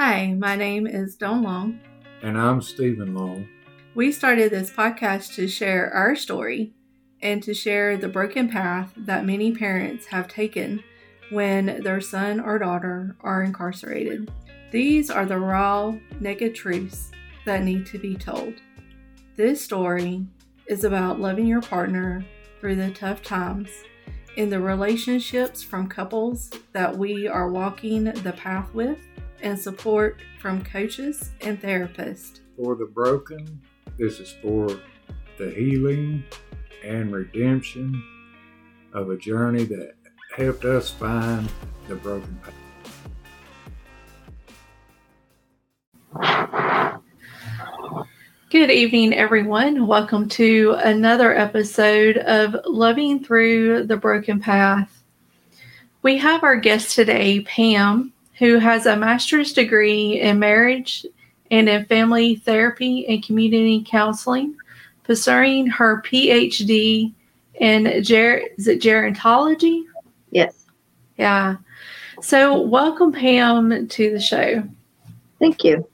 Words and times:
Hi, 0.00 0.32
my 0.32 0.54
name 0.54 0.86
is 0.86 1.16
Don 1.16 1.42
Long. 1.42 1.80
And 2.22 2.38
I'm 2.38 2.62
Stephen 2.62 3.16
Long. 3.16 3.48
We 3.96 4.12
started 4.12 4.52
this 4.52 4.70
podcast 4.70 5.34
to 5.34 5.48
share 5.48 5.92
our 5.92 6.14
story 6.14 6.72
and 7.20 7.42
to 7.42 7.52
share 7.52 7.96
the 7.96 8.08
broken 8.08 8.48
path 8.48 8.92
that 8.96 9.26
many 9.26 9.50
parents 9.50 10.06
have 10.06 10.28
taken 10.28 10.84
when 11.32 11.82
their 11.82 12.00
son 12.00 12.38
or 12.38 12.60
daughter 12.60 13.16
are 13.22 13.42
incarcerated. 13.42 14.30
These 14.70 15.10
are 15.10 15.26
the 15.26 15.40
raw, 15.40 15.96
naked 16.20 16.54
truths 16.54 17.10
that 17.44 17.64
need 17.64 17.84
to 17.86 17.98
be 17.98 18.14
told. 18.14 18.54
This 19.34 19.60
story 19.60 20.24
is 20.68 20.84
about 20.84 21.18
loving 21.18 21.48
your 21.48 21.62
partner 21.62 22.24
through 22.60 22.76
the 22.76 22.92
tough 22.92 23.20
times 23.20 23.68
in 24.36 24.48
the 24.48 24.60
relationships 24.60 25.60
from 25.64 25.88
couples 25.88 26.52
that 26.72 26.96
we 26.96 27.26
are 27.26 27.50
walking 27.50 28.04
the 28.04 28.34
path 28.34 28.72
with 28.72 29.00
and 29.42 29.58
support 29.58 30.20
from 30.40 30.64
coaches 30.64 31.30
and 31.40 31.60
therapists. 31.60 32.40
For 32.56 32.74
the 32.74 32.86
broken, 32.86 33.60
this 33.98 34.20
is 34.20 34.34
for 34.42 34.68
the 35.38 35.50
healing 35.50 36.24
and 36.84 37.12
redemption 37.12 38.02
of 38.92 39.10
a 39.10 39.16
journey 39.16 39.64
that 39.64 39.94
helped 40.36 40.64
us 40.64 40.90
find 40.90 41.48
the 41.88 41.96
broken 41.96 42.40
path. 42.42 42.54
Good 48.50 48.70
evening, 48.70 49.12
everyone. 49.12 49.86
Welcome 49.86 50.28
to 50.30 50.74
another 50.78 51.36
episode 51.36 52.16
of 52.16 52.56
Loving 52.64 53.22
Through 53.22 53.84
the 53.84 53.96
Broken 53.98 54.40
Path. 54.40 55.02
We 56.00 56.16
have 56.16 56.42
our 56.42 56.56
guest 56.56 56.94
today, 56.94 57.40
Pam, 57.40 58.12
who 58.38 58.58
has 58.58 58.86
a 58.86 58.96
master's 58.96 59.52
degree 59.52 60.20
in 60.20 60.38
marriage 60.38 61.04
and 61.50 61.68
in 61.68 61.84
family 61.86 62.36
therapy 62.36 63.06
and 63.08 63.24
community 63.24 63.84
counseling, 63.86 64.54
pursuing 65.02 65.66
her 65.66 66.02
PhD 66.02 67.12
in 67.54 68.02
ger- 68.02 68.42
is 68.56 68.68
it 68.68 68.80
gerontology? 68.80 69.84
Yes. 70.30 70.66
Yeah. 71.16 71.56
So, 72.20 72.60
welcome, 72.60 73.12
Pam, 73.12 73.88
to 73.88 74.10
the 74.10 74.20
show. 74.20 74.62
Thank 75.38 75.64
you. 75.64 75.88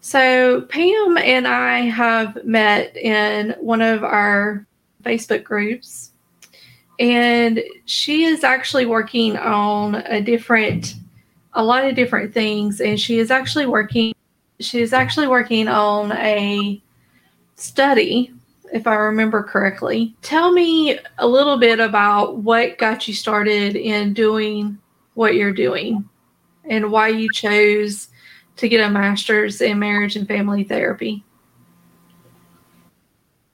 So, 0.00 0.62
Pam 0.62 1.18
and 1.18 1.46
I 1.46 1.80
have 1.80 2.44
met 2.44 2.96
in 2.96 3.54
one 3.60 3.80
of 3.80 4.02
our 4.02 4.66
Facebook 5.02 5.44
groups, 5.44 6.12
and 6.98 7.62
she 7.84 8.24
is 8.24 8.44
actually 8.44 8.86
working 8.86 9.36
on 9.36 9.96
a 9.96 10.20
different, 10.20 10.94
a 11.54 11.64
lot 11.64 11.84
of 11.84 11.94
different 11.94 12.34
things. 12.34 12.80
And 12.80 13.00
she 13.00 13.18
is 13.18 13.30
actually 13.30 13.66
working, 13.66 14.14
she 14.60 14.82
is 14.82 14.92
actually 14.92 15.28
working 15.28 15.68
on 15.68 16.12
a 16.12 16.80
study, 17.56 18.32
if 18.72 18.86
I 18.86 18.94
remember 18.94 19.42
correctly. 19.42 20.14
Tell 20.22 20.52
me 20.52 20.98
a 21.18 21.26
little 21.26 21.58
bit 21.58 21.80
about 21.80 22.38
what 22.38 22.78
got 22.78 23.06
you 23.06 23.14
started 23.14 23.76
in 23.76 24.12
doing 24.14 24.78
what 25.14 25.34
you're 25.34 25.52
doing 25.52 26.08
and 26.64 26.90
why 26.90 27.08
you 27.08 27.30
chose 27.32 28.08
to 28.56 28.68
get 28.68 28.84
a 28.84 28.90
master's 28.90 29.60
in 29.60 29.78
marriage 29.78 30.16
and 30.16 30.26
family 30.26 30.64
therapy? 30.64 31.24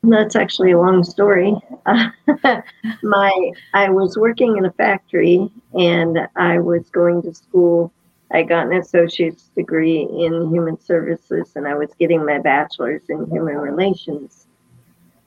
That's 0.03 0.35
actually 0.35 0.73
a 0.73 0.79
long 0.79 1.05
story. 1.05 1.55
my 3.03 3.53
I 3.75 3.91
was 3.91 4.17
working 4.17 4.57
in 4.57 4.65
a 4.65 4.73
factory 4.73 5.51
and 5.75 6.19
I 6.37 6.59
was 6.59 6.89
going 6.89 7.23
to 7.23 7.35
school. 7.35 7.93
I 8.33 8.43
got 8.45 8.67
an 8.67 8.75
associate's 8.75 9.51
degree 9.55 10.03
in 10.03 10.49
human 10.51 10.81
services 10.81 11.53
and 11.55 11.69
I 11.69 11.75
was 11.75 11.91
getting 11.99 12.25
my 12.25 12.39
bachelor's 12.39 13.03
in 13.11 13.27
human 13.31 13.59
relations. 13.59 14.47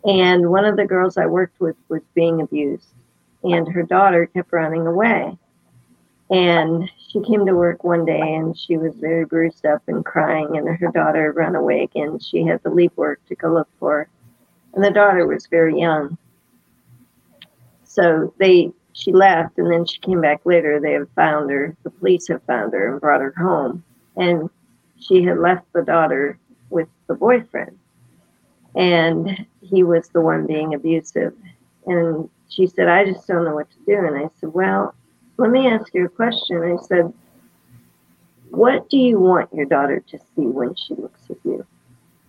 And 0.05 0.49
one 0.49 0.65
of 0.65 0.75
the 0.75 0.85
girls 0.85 1.17
I 1.17 1.27
worked 1.27 1.59
with 1.59 1.75
was 1.89 2.01
being 2.15 2.41
abused 2.41 2.87
and 3.43 3.67
her 3.71 3.83
daughter 3.83 4.25
kept 4.25 4.51
running 4.51 4.87
away. 4.87 5.37
And 6.31 6.89
she 6.97 7.21
came 7.21 7.45
to 7.45 7.53
work 7.53 7.83
one 7.83 8.05
day 8.05 8.19
and 8.35 8.57
she 8.57 8.77
was 8.77 8.95
very 8.95 9.25
bruised 9.25 9.65
up 9.67 9.83
and 9.87 10.03
crying, 10.03 10.57
and 10.57 10.67
her 10.67 10.87
daughter 10.87 11.31
ran 11.31 11.55
away 11.55 11.83
again. 11.83 12.17
She 12.17 12.43
had 12.43 12.63
to 12.63 12.69
leave 12.71 12.91
work 12.95 13.23
to 13.27 13.35
go 13.35 13.53
look 13.53 13.67
for 13.79 13.91
her. 13.91 14.09
And 14.73 14.83
the 14.83 14.91
daughter 14.91 15.27
was 15.27 15.47
very 15.47 15.79
young. 15.79 16.17
So 17.83 18.33
they 18.39 18.71
she 18.93 19.11
left 19.11 19.57
and 19.57 19.71
then 19.71 19.85
she 19.85 19.99
came 19.99 20.21
back 20.21 20.41
later. 20.45 20.79
They 20.79 20.93
have 20.93 21.09
found 21.15 21.49
her. 21.49 21.75
The 21.83 21.89
police 21.89 22.27
have 22.27 22.43
found 22.43 22.73
her 22.73 22.91
and 22.91 23.01
brought 23.01 23.21
her 23.21 23.33
home. 23.35 23.83
And 24.15 24.49
she 24.99 25.23
had 25.23 25.39
left 25.39 25.65
the 25.73 25.81
daughter 25.81 26.37
with 26.69 26.87
the 27.07 27.15
boyfriend. 27.15 27.77
And 28.75 29.45
he 29.61 29.83
was 29.83 30.09
the 30.09 30.21
one 30.21 30.45
being 30.45 30.73
abusive. 30.73 31.33
And 31.85 32.29
she 32.49 32.67
said, 32.67 32.87
I 32.87 33.05
just 33.05 33.27
don't 33.27 33.45
know 33.45 33.55
what 33.55 33.69
to 33.71 33.77
do. 33.85 34.05
And 34.05 34.17
I 34.17 34.29
said, 34.39 34.53
Well, 34.53 34.93
let 35.37 35.49
me 35.49 35.67
ask 35.67 35.93
you 35.93 36.05
a 36.05 36.09
question. 36.09 36.61
I 36.63 36.81
said, 36.83 37.13
What 38.51 38.89
do 38.89 38.97
you 38.97 39.19
want 39.19 39.53
your 39.53 39.65
daughter 39.65 39.99
to 39.99 40.17
see 40.17 40.45
when 40.45 40.75
she 40.75 40.93
looks 40.95 41.21
at 41.29 41.37
you? 41.43 41.65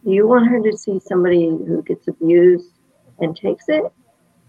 Do 0.04 0.12
you 0.12 0.26
want 0.26 0.48
her 0.48 0.60
to 0.62 0.76
see 0.76 1.00
somebody 1.00 1.47
who 1.47 1.82
gets 1.82 2.09
abused 2.09 2.70
and 3.19 3.37
takes 3.37 3.69
it? 3.69 3.84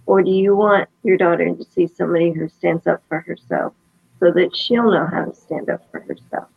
Or 0.06 0.22
do 0.22 0.30
you 0.30 0.56
want 0.56 0.90
your 1.04 1.18
daughter 1.18 1.54
to 1.54 1.64
see 1.64 1.88
somebody 1.88 2.32
who 2.32 2.48
stands 2.50 2.86
up 2.88 3.02
for 3.08 3.22
herself 3.22 3.74
so 4.20 4.32
that 4.32 4.56
she'll 4.56 4.92
know 4.92 5.08
how 5.08 5.26
to 5.26 5.34
stand 5.34 5.70
up 5.70 5.82
for 5.92 6.02
herself? 6.02 6.48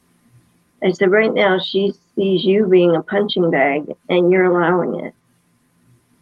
I 0.82 0.92
said, 0.92 1.10
Right 1.10 1.32
now, 1.32 1.58
she 1.58 1.92
sees 2.14 2.44
you 2.44 2.66
being 2.66 2.94
a 2.94 3.02
punching 3.02 3.50
bag 3.50 3.94
and 4.08 4.30
you're 4.30 4.44
allowing 4.44 5.04
it. 5.04 5.14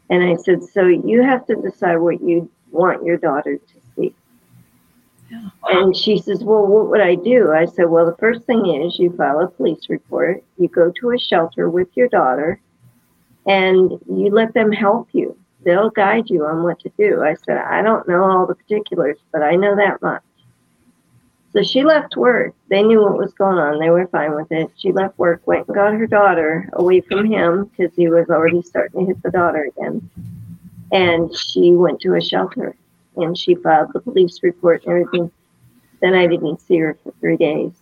And 0.09 0.23
I 0.23 0.37
said, 0.37 0.63
So 0.63 0.87
you 0.87 1.23
have 1.23 1.47
to 1.47 1.57
decide 1.57 1.97
what 1.97 2.23
you 2.23 2.51
want 2.71 3.05
your 3.05 3.17
daughter 3.17 3.57
to 3.57 3.77
yeah. 5.31 5.49
And 5.65 5.97
she 5.97 6.19
says, 6.19 6.45
Well, 6.45 6.67
what 6.67 6.89
would 6.89 7.01
I 7.01 7.17
do? 7.17 7.53
I 7.53 7.65
said, 7.65 7.87
Well, 7.89 8.07
the 8.07 8.17
first 8.17 8.43
thing 8.43 8.67
is 8.67 8.99
you 8.99 9.11
file 9.17 9.41
a 9.41 9.49
police 9.49 9.89
report, 9.89 10.45
you 10.57 10.69
go 10.69 10.93
to 11.01 11.11
a 11.11 11.19
shelter 11.19 11.69
with 11.69 11.89
your 11.95 12.09
daughter, 12.09 12.61
and 13.47 13.93
you 14.09 14.31
let 14.31 14.55
them 14.55 14.73
help 14.73 15.09
you. 15.13 15.37
They'll 15.65 15.91
guide 15.91 16.31
you 16.31 16.45
on 16.45 16.63
what 16.63 16.81
to 16.81 16.91
do. 16.99 17.23
I 17.23 17.35
said, 17.35 17.59
I 17.59 17.83
don't 17.83 18.07
know 18.09 18.25
all 18.25 18.47
the 18.47 18.55
particulars, 18.55 19.19
but 19.33 19.43
I 19.43 19.57
know 19.57 19.75
that 19.77 20.03
much. 20.03 20.23
So 21.53 21.63
she 21.63 21.85
left 21.85 22.17
work. 22.17 22.55
They 22.69 22.83
knew 22.83 23.03
what 23.03 23.17
was 23.17 23.33
going 23.33 23.57
on. 23.57 23.79
They 23.79 23.89
were 23.89 24.07
fine 24.09 24.35
with 24.35 24.53
it. 24.53 24.71
She 24.77 24.93
left 24.93 25.19
work, 25.19 25.47
went 25.47 25.67
and 25.67 25.75
got 25.75 25.95
her 25.95 26.07
daughter 26.07 26.69
away 26.75 27.01
from 27.01 27.25
him 27.25 27.65
because 27.65 27.95
he 27.97 28.09
was 28.09 28.29
already 28.29 28.63
starting 28.63 29.01
to 29.01 29.07
hit 29.07 29.23
the 29.23 29.31
daughter 29.31 29.71
again. 29.77 30.11
And 30.93 31.35
she 31.35 31.73
went 31.73 32.01
to 32.03 32.15
a 32.15 32.21
shelter 32.21 32.77
and 33.17 33.39
she 33.39 33.55
filed 33.55 33.93
the 33.93 34.01
police 34.01 34.43
report 34.43 34.85
and 34.85 34.91
everything. 34.91 35.31
Then 36.01 36.15
I 36.15 36.27
didn't 36.27 36.61
see 36.61 36.77
her 36.79 36.99
for 37.03 37.13
three 37.21 37.39
days. 37.39 37.73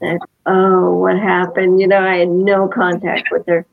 And, 0.00 0.18
oh, 0.46 0.94
what 0.96 1.18
happened? 1.18 1.80
You 1.80 1.88
know, 1.88 2.00
I 2.02 2.16
had 2.16 2.28
no 2.28 2.68
contact 2.68 3.28
with 3.30 3.46
her. 3.46 3.66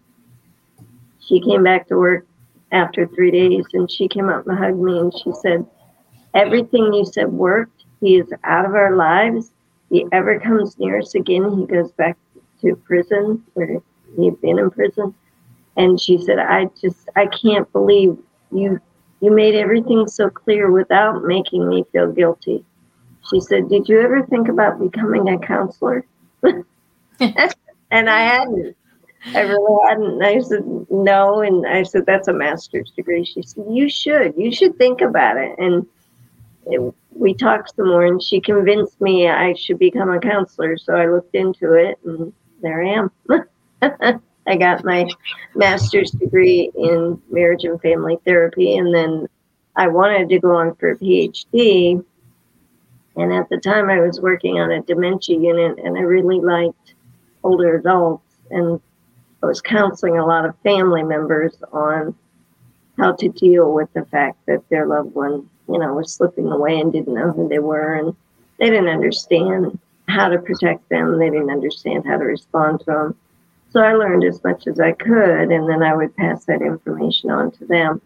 She 1.19 1.39
came 1.41 1.63
back 1.63 1.87
to 1.87 1.97
work 1.97 2.25
after 2.71 3.07
three 3.07 3.31
days 3.31 3.65
and 3.73 3.89
she 3.89 4.07
came 4.07 4.29
up 4.29 4.47
and 4.47 4.57
hugged 4.57 4.79
me 4.79 4.99
and 4.99 5.13
she 5.13 5.31
said, 5.41 5.65
Everything 6.33 6.93
you 6.93 7.05
said 7.05 7.31
worked. 7.31 7.85
He 7.99 8.17
is 8.17 8.31
out 8.43 8.65
of 8.65 8.75
our 8.75 8.95
lives. 8.95 9.51
If 9.89 10.03
he 10.03 10.07
ever 10.11 10.39
comes 10.39 10.77
near 10.77 10.99
us 10.99 11.15
again, 11.15 11.57
he 11.57 11.65
goes 11.65 11.91
back 11.93 12.17
to 12.61 12.75
prison 12.75 13.43
where 13.53 13.81
he'd 14.15 14.41
been 14.41 14.59
in 14.59 14.69
prison. 14.69 15.15
And 15.77 15.99
she 15.99 16.17
said, 16.17 16.39
I 16.39 16.69
just, 16.79 17.09
I 17.15 17.27
can't 17.27 17.71
believe 17.71 18.17
you 18.51 18.79
you 19.19 19.31
made 19.31 19.55
everything 19.55 20.07
so 20.07 20.29
clear 20.29 20.71
without 20.71 21.23
making 21.23 21.67
me 21.67 21.83
feel 21.91 22.11
guilty. 22.11 22.63
She 23.29 23.39
said, 23.39 23.69
Did 23.69 23.89
you 23.89 23.99
ever 24.01 24.25
think 24.25 24.47
about 24.47 24.79
becoming 24.79 25.27
a 25.29 25.39
counselor? 25.39 26.05
and 26.43 28.09
I 28.09 28.21
hadn't. 28.21 28.75
I 29.25 29.41
really 29.41 29.87
hadn't. 29.87 30.23
I 30.23 30.39
said, 30.39 30.63
No. 30.89 31.41
And 31.41 31.65
I 31.65 31.83
said, 31.83 32.05
That's 32.05 32.27
a 32.27 32.33
master's 32.33 32.91
degree. 32.91 33.25
She 33.25 33.41
said, 33.41 33.65
You 33.69 33.89
should. 33.89 34.33
You 34.37 34.51
should 34.51 34.77
think 34.77 35.01
about 35.01 35.37
it. 35.37 35.57
And 35.57 35.85
it, 36.67 36.93
we 37.11 37.33
talked 37.33 37.75
some 37.75 37.87
more, 37.87 38.05
and 38.05 38.21
she 38.21 38.39
convinced 38.39 38.99
me 39.01 39.27
I 39.27 39.53
should 39.53 39.79
become 39.79 40.11
a 40.11 40.19
counselor. 40.19 40.77
So 40.77 40.95
I 40.95 41.07
looked 41.07 41.35
into 41.35 41.73
it, 41.73 41.97
and 42.05 42.31
there 42.61 42.83
I 42.83 42.89
am. 42.89 43.11
I 44.47 44.55
got 44.55 44.85
my 44.85 45.09
master's 45.55 46.11
degree 46.11 46.71
in 46.75 47.21
marriage 47.29 47.65
and 47.65 47.81
family 47.81 48.17
therapy, 48.23 48.77
and 48.77 48.93
then 48.93 49.27
I 49.75 49.87
wanted 49.87 50.29
to 50.29 50.39
go 50.39 50.55
on 50.55 50.75
for 50.75 50.91
a 50.91 50.97
PhD. 50.97 52.03
And 53.17 53.33
at 53.33 53.49
the 53.49 53.57
time, 53.57 53.89
I 53.89 53.99
was 53.99 54.21
working 54.21 54.59
on 54.59 54.71
a 54.71 54.81
dementia 54.81 55.39
unit, 55.39 55.79
and 55.83 55.97
I 55.97 56.01
really 56.01 56.39
liked 56.39 56.93
older 57.43 57.75
adults. 57.75 58.23
And 58.51 58.79
I 59.41 59.45
was 59.45 59.61
counseling 59.61 60.17
a 60.17 60.25
lot 60.25 60.45
of 60.45 60.57
family 60.63 61.03
members 61.03 61.55
on 61.71 62.15
how 62.97 63.13
to 63.13 63.29
deal 63.29 63.73
with 63.73 63.91
the 63.93 64.05
fact 64.05 64.45
that 64.47 64.67
their 64.69 64.85
loved 64.87 65.13
one, 65.13 65.49
you 65.69 65.77
know, 65.79 65.93
was 65.93 66.11
slipping 66.13 66.47
away 66.47 66.79
and 66.79 66.91
didn't 66.91 67.13
know 67.13 67.31
who 67.31 67.47
they 67.47 67.59
were, 67.59 67.93
and 67.93 68.15
they 68.59 68.69
didn't 68.69 68.89
understand. 68.89 69.77
how 70.09 70.29
to 70.29 70.39
protect 70.39 70.87
them. 70.87 71.19
They 71.19 71.29
didn't 71.29 71.51
understand 71.51 72.05
how 72.07 72.17
to 72.17 72.23
respond 72.23 72.79
to 72.79 72.85
them. 72.85 73.15
So 73.69 73.81
I 73.81 73.93
learned 73.93 74.23
as 74.23 74.41
much 74.43 74.65
as 74.65 74.79
I 74.79 74.93
could, 74.93 75.51
and 75.51 75.67
then 75.69 75.83
I 75.83 75.93
would 75.93 76.15
pass 76.15 76.45
that 76.45 76.61
information 76.61 77.29
on 77.29 77.51
to 77.51 77.65
them. 77.65 78.01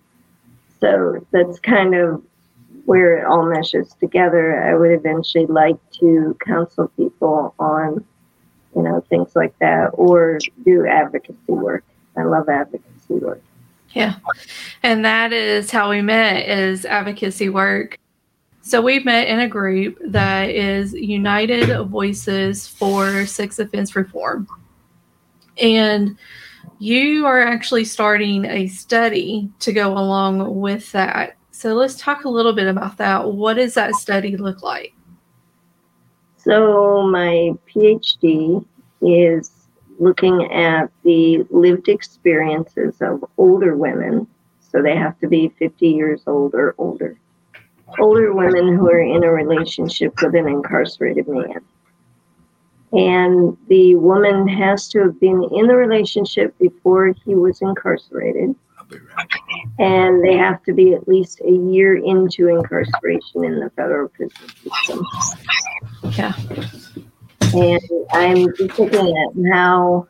So 0.80 1.26
that's 1.30 1.60
kind 1.60 1.94
of 1.94 2.24
where 2.86 3.20
it 3.20 3.26
all 3.26 3.46
meshes 3.46 3.94
together. 4.00 4.64
I 4.64 4.74
would 4.76 4.92
eventually 4.92 5.46
like 5.46 5.78
to 6.00 6.36
counsel 6.44 6.88
people 6.98 7.54
on, 7.60 8.04
you 8.76 8.82
know, 8.82 9.02
things 9.10 9.36
like 9.36 9.58
that 9.60 9.92
or 9.94 10.40
do 10.66 10.86
advocacy 10.88 11.38
work. 11.48 11.84
I 12.18 12.24
love 12.24 12.50
advocacy 12.50 13.16
work. 13.16 13.42
Yeah. 13.92 14.16
And 14.84 15.04
that 15.06 15.34
is 15.34 15.72
how 15.72 15.90
we 15.90 16.02
met 16.02 16.48
is 16.48 16.86
advocacy 16.86 17.50
work. 17.50 17.98
So 18.62 18.82
we 18.82 19.00
met 19.00 19.28
in 19.28 19.40
a 19.40 19.48
group 19.48 19.98
that 20.06 20.50
is 20.50 20.94
United 20.94 21.88
Voices 21.88 22.68
for 22.68 23.26
Sex 23.26 23.60
Offense 23.60 23.96
Reform. 23.96 24.48
And 25.58 26.18
you 26.80 27.26
are 27.26 27.42
actually 27.42 27.86
starting 27.86 28.46
a 28.46 28.68
study 28.68 29.50
to 29.60 29.74
go 29.74 29.92
along 29.92 30.60
with 30.60 30.92
that. 30.94 31.38
So 31.52 31.74
let's 31.74 31.96
talk 31.96 32.26
a 32.26 32.30
little 32.30 32.54
bit 32.54 32.68
about 32.68 32.98
that. 32.98 33.34
What 33.34 33.56
does 33.56 33.74
that 33.74 33.96
study 33.96 34.38
look 34.38 34.64
like? 34.64 34.94
So, 36.44 37.04
my 37.04 37.52
PhD 37.70 38.66
is 39.02 39.52
looking 40.00 40.52
at 40.52 40.90
the 41.04 41.46
lived 41.50 41.88
experiences 41.88 43.02
of 43.02 43.24
older 43.38 43.76
women. 43.76 44.28
So, 44.60 44.82
they 44.82 44.96
have 44.96 45.20
to 45.20 45.28
be 45.28 45.50
50 45.60 45.88
years 45.88 46.24
old 46.28 46.54
or 46.56 46.76
older. 46.78 47.18
Older 48.00 48.34
women 48.34 48.76
who 48.76 48.90
are 48.90 49.02
in 49.02 49.24
a 49.24 49.32
relationship 49.32 50.14
with 50.22 50.34
an 50.36 50.48
incarcerated 50.48 51.28
man 51.28 51.62
and 52.94 53.58
the 53.68 53.96
woman 53.96 54.48
has 54.48 54.90
to 54.90 55.00
have 55.00 55.20
been 55.20 55.44
in 55.52 55.68
the 55.68 55.76
relationship 55.76 56.58
before 56.58 57.14
he 57.26 57.36
was 57.36 57.62
incarcerated. 57.62 58.56
And 59.82 60.24
they 60.24 60.38
have 60.38 60.62
to 60.64 60.74
be 60.74 60.94
at 60.94 61.08
least 61.08 61.42
a 61.42 61.52
year 61.52 61.98
into 61.98 62.48
incarceration 62.48 63.44
in 63.44 63.60
the 63.60 63.72
federal 63.76 64.10
prison 64.10 64.48
system. 64.64 65.06
Yeah. 66.12 66.34
And 67.54 67.82
I'm 68.12 68.56
just 68.56 68.78
looking 68.78 69.18
at 69.18 69.54
how 69.54 70.08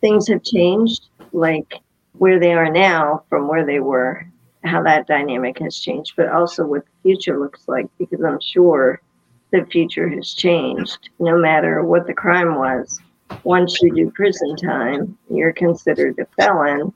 things 0.00 0.28
have 0.28 0.44
changed, 0.44 1.08
like 1.32 1.80
where 2.12 2.38
they 2.38 2.52
are 2.54 2.70
now 2.70 3.24
from 3.28 3.48
where 3.48 3.66
they 3.66 3.80
were, 3.80 4.24
how 4.64 4.82
that 4.84 5.08
dynamic 5.08 5.58
has 5.58 5.80
changed, 5.80 6.14
but 6.16 6.28
also 6.28 6.64
what 6.64 6.84
the 6.84 6.92
future 7.02 7.38
looks 7.38 7.66
like, 7.66 7.86
because 7.98 8.22
I'm 8.22 8.40
sure 8.40 9.02
the 9.50 9.66
future 9.66 10.08
has 10.08 10.34
changed. 10.34 11.10
No 11.18 11.36
matter 11.36 11.82
what 11.84 12.06
the 12.06 12.14
crime 12.14 12.54
was, 12.54 13.00
once 13.42 13.82
you 13.82 13.92
do 13.92 14.10
prison 14.12 14.54
time, 14.56 15.18
you're 15.28 15.52
considered 15.52 16.18
a 16.18 16.26
felon, 16.40 16.92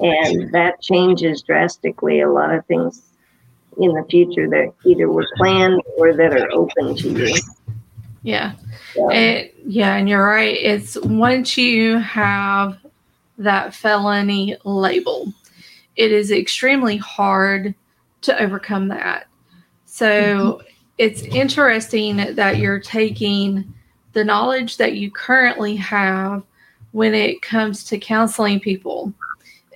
and 0.00 0.52
that 0.52 0.80
changes 0.80 1.42
drastically 1.42 2.20
a 2.20 2.30
lot 2.30 2.52
of 2.54 2.64
things 2.66 3.02
in 3.78 3.92
the 3.92 4.04
future 4.10 4.48
that 4.48 4.72
either 4.84 5.08
were 5.08 5.26
planned 5.36 5.80
or 5.96 6.14
that 6.14 6.32
are 6.32 6.50
open 6.52 6.96
to 6.96 7.10
you. 7.10 7.36
Yeah. 8.22 8.54
So. 8.94 9.10
It, 9.10 9.54
yeah, 9.64 9.94
and 9.94 10.08
you're 10.08 10.24
right. 10.24 10.56
It's 10.56 10.98
once 11.00 11.56
you 11.56 11.98
have 11.98 12.78
that 13.38 13.74
felony 13.74 14.56
label, 14.64 15.32
it 15.96 16.10
is 16.10 16.32
extremely 16.32 16.96
hard 16.96 17.74
to 18.22 18.42
overcome 18.42 18.88
that. 18.88 19.26
So 19.84 20.06
mm-hmm 20.06 20.68
it's 20.98 21.22
interesting 21.22 22.16
that 22.34 22.58
you're 22.58 22.80
taking 22.80 23.72
the 24.12 24.24
knowledge 24.24 24.76
that 24.76 24.94
you 24.94 25.10
currently 25.10 25.76
have 25.76 26.42
when 26.90 27.14
it 27.14 27.40
comes 27.40 27.84
to 27.84 27.98
counseling 27.98 28.58
people 28.58 29.12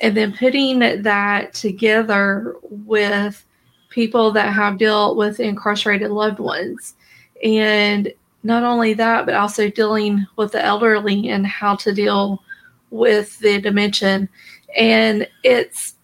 and 0.02 0.16
then 0.16 0.36
putting 0.36 0.80
that 0.80 1.54
together 1.54 2.56
with 2.68 3.46
people 3.88 4.32
that 4.32 4.52
have 4.52 4.78
dealt 4.78 5.16
with 5.16 5.38
incarcerated 5.38 6.10
loved 6.10 6.40
ones. 6.40 6.94
And 7.42 8.12
not 8.42 8.64
only 8.64 8.94
that 8.94 9.24
but 9.24 9.34
also 9.34 9.70
dealing 9.70 10.26
with 10.36 10.52
the 10.52 10.62
elderly 10.62 11.28
and 11.28 11.46
how 11.46 11.76
to 11.76 11.92
deal 11.92 12.42
with 12.90 13.38
the 13.38 13.60
dementia. 13.60 14.28
And 14.76 15.28
it's 15.44 15.94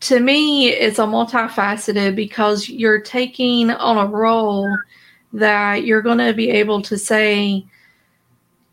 to 0.00 0.20
me, 0.20 0.68
it's 0.68 0.98
a 0.98 1.02
multifaceted 1.02 2.14
because 2.14 2.68
you're 2.68 3.00
taking 3.00 3.70
on 3.70 3.98
a 3.98 4.08
role 4.08 4.68
that 5.32 5.84
you're 5.84 6.02
going 6.02 6.18
to 6.18 6.32
be 6.32 6.50
able 6.50 6.82
to 6.82 6.96
say 6.96 7.66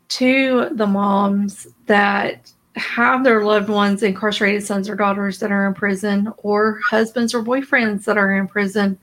to 0.08 0.68
the 0.72 0.86
moms 0.86 1.66
that 1.86 2.52
have 2.76 3.24
their 3.24 3.44
loved 3.44 3.68
ones, 3.68 4.02
incarcerated 4.02 4.64
sons 4.64 4.88
or 4.88 4.94
daughters 4.94 5.38
that 5.38 5.50
are 5.50 5.66
in 5.66 5.74
prison, 5.74 6.32
or 6.38 6.78
husbands 6.80 7.34
or 7.34 7.42
boyfriends 7.42 8.04
that 8.04 8.18
are 8.18 8.36
in 8.36 8.46
prison, 8.46 8.98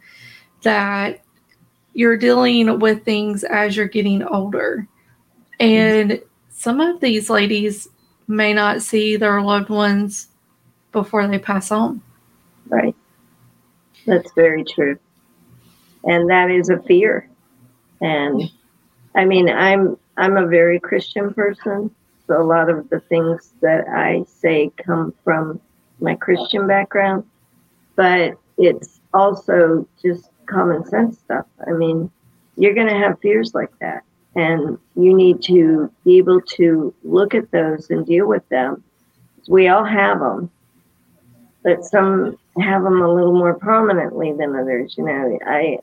that 0.61 1.23
you're 1.93 2.17
dealing 2.17 2.79
with 2.79 3.03
things 3.03 3.43
as 3.43 3.75
you're 3.75 3.87
getting 3.87 4.23
older. 4.23 4.87
And 5.59 6.21
some 6.49 6.79
of 6.79 6.99
these 6.99 7.29
ladies 7.29 7.87
may 8.27 8.53
not 8.53 8.81
see 8.81 9.15
their 9.15 9.41
loved 9.41 9.69
ones 9.69 10.29
before 10.91 11.27
they 11.27 11.39
pass 11.39 11.71
on. 11.71 12.01
Right. 12.67 12.95
That's 14.05 14.31
very 14.33 14.63
true. 14.63 14.97
And 16.05 16.29
that 16.29 16.51
is 16.51 16.69
a 16.69 16.81
fear. 16.83 17.29
And 18.01 18.43
I 19.15 19.25
mean, 19.25 19.49
I'm 19.49 19.97
I'm 20.17 20.37
a 20.37 20.47
very 20.47 20.79
Christian 20.79 21.33
person, 21.33 21.89
so 21.89 22.02
a 22.29 22.43
lot 22.43 22.69
of 22.69 22.89
the 22.89 22.99
things 23.01 23.53
that 23.61 23.87
I 23.87 24.23
say 24.27 24.71
come 24.77 25.13
from 25.23 25.59
my 25.99 26.15
Christian 26.15 26.67
background, 26.67 27.23
but 27.95 28.37
it's 28.57 28.99
also 29.13 29.87
just 30.01 30.29
common 30.45 30.85
sense 30.85 31.19
stuff. 31.19 31.45
I 31.67 31.71
mean, 31.71 32.11
you're 32.57 32.73
going 32.73 32.87
to 32.87 32.97
have 32.97 33.19
fears 33.19 33.53
like 33.53 33.71
that, 33.79 34.03
and 34.35 34.77
you 34.95 35.13
need 35.13 35.41
to 35.43 35.91
be 36.03 36.17
able 36.17 36.41
to 36.41 36.93
look 37.03 37.33
at 37.33 37.51
those 37.51 37.89
and 37.89 38.05
deal 38.05 38.27
with 38.27 38.47
them. 38.49 38.83
We 39.47 39.67
all 39.67 39.83
have 39.83 40.19
them, 40.19 40.49
but 41.63 41.83
some 41.83 42.37
have 42.59 42.83
them 42.83 43.01
a 43.01 43.13
little 43.13 43.33
more 43.33 43.53
prominently 43.53 44.31
than 44.33 44.55
others. 44.55 44.95
You 44.97 45.05
know, 45.05 45.39
I 45.45 45.79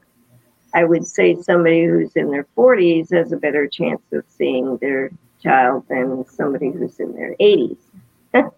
I 0.72 0.84
would 0.84 1.06
say 1.06 1.36
somebody 1.36 1.84
who's 1.84 2.14
in 2.14 2.30
their 2.30 2.46
40s 2.56 3.12
has 3.12 3.32
a 3.32 3.36
better 3.36 3.66
chance 3.66 4.02
of 4.12 4.24
seeing 4.28 4.76
their 4.76 5.10
child 5.42 5.84
than 5.88 6.24
somebody 6.26 6.70
who's 6.70 6.98
in 7.00 7.14
their 7.14 7.34
80s. 7.40 7.76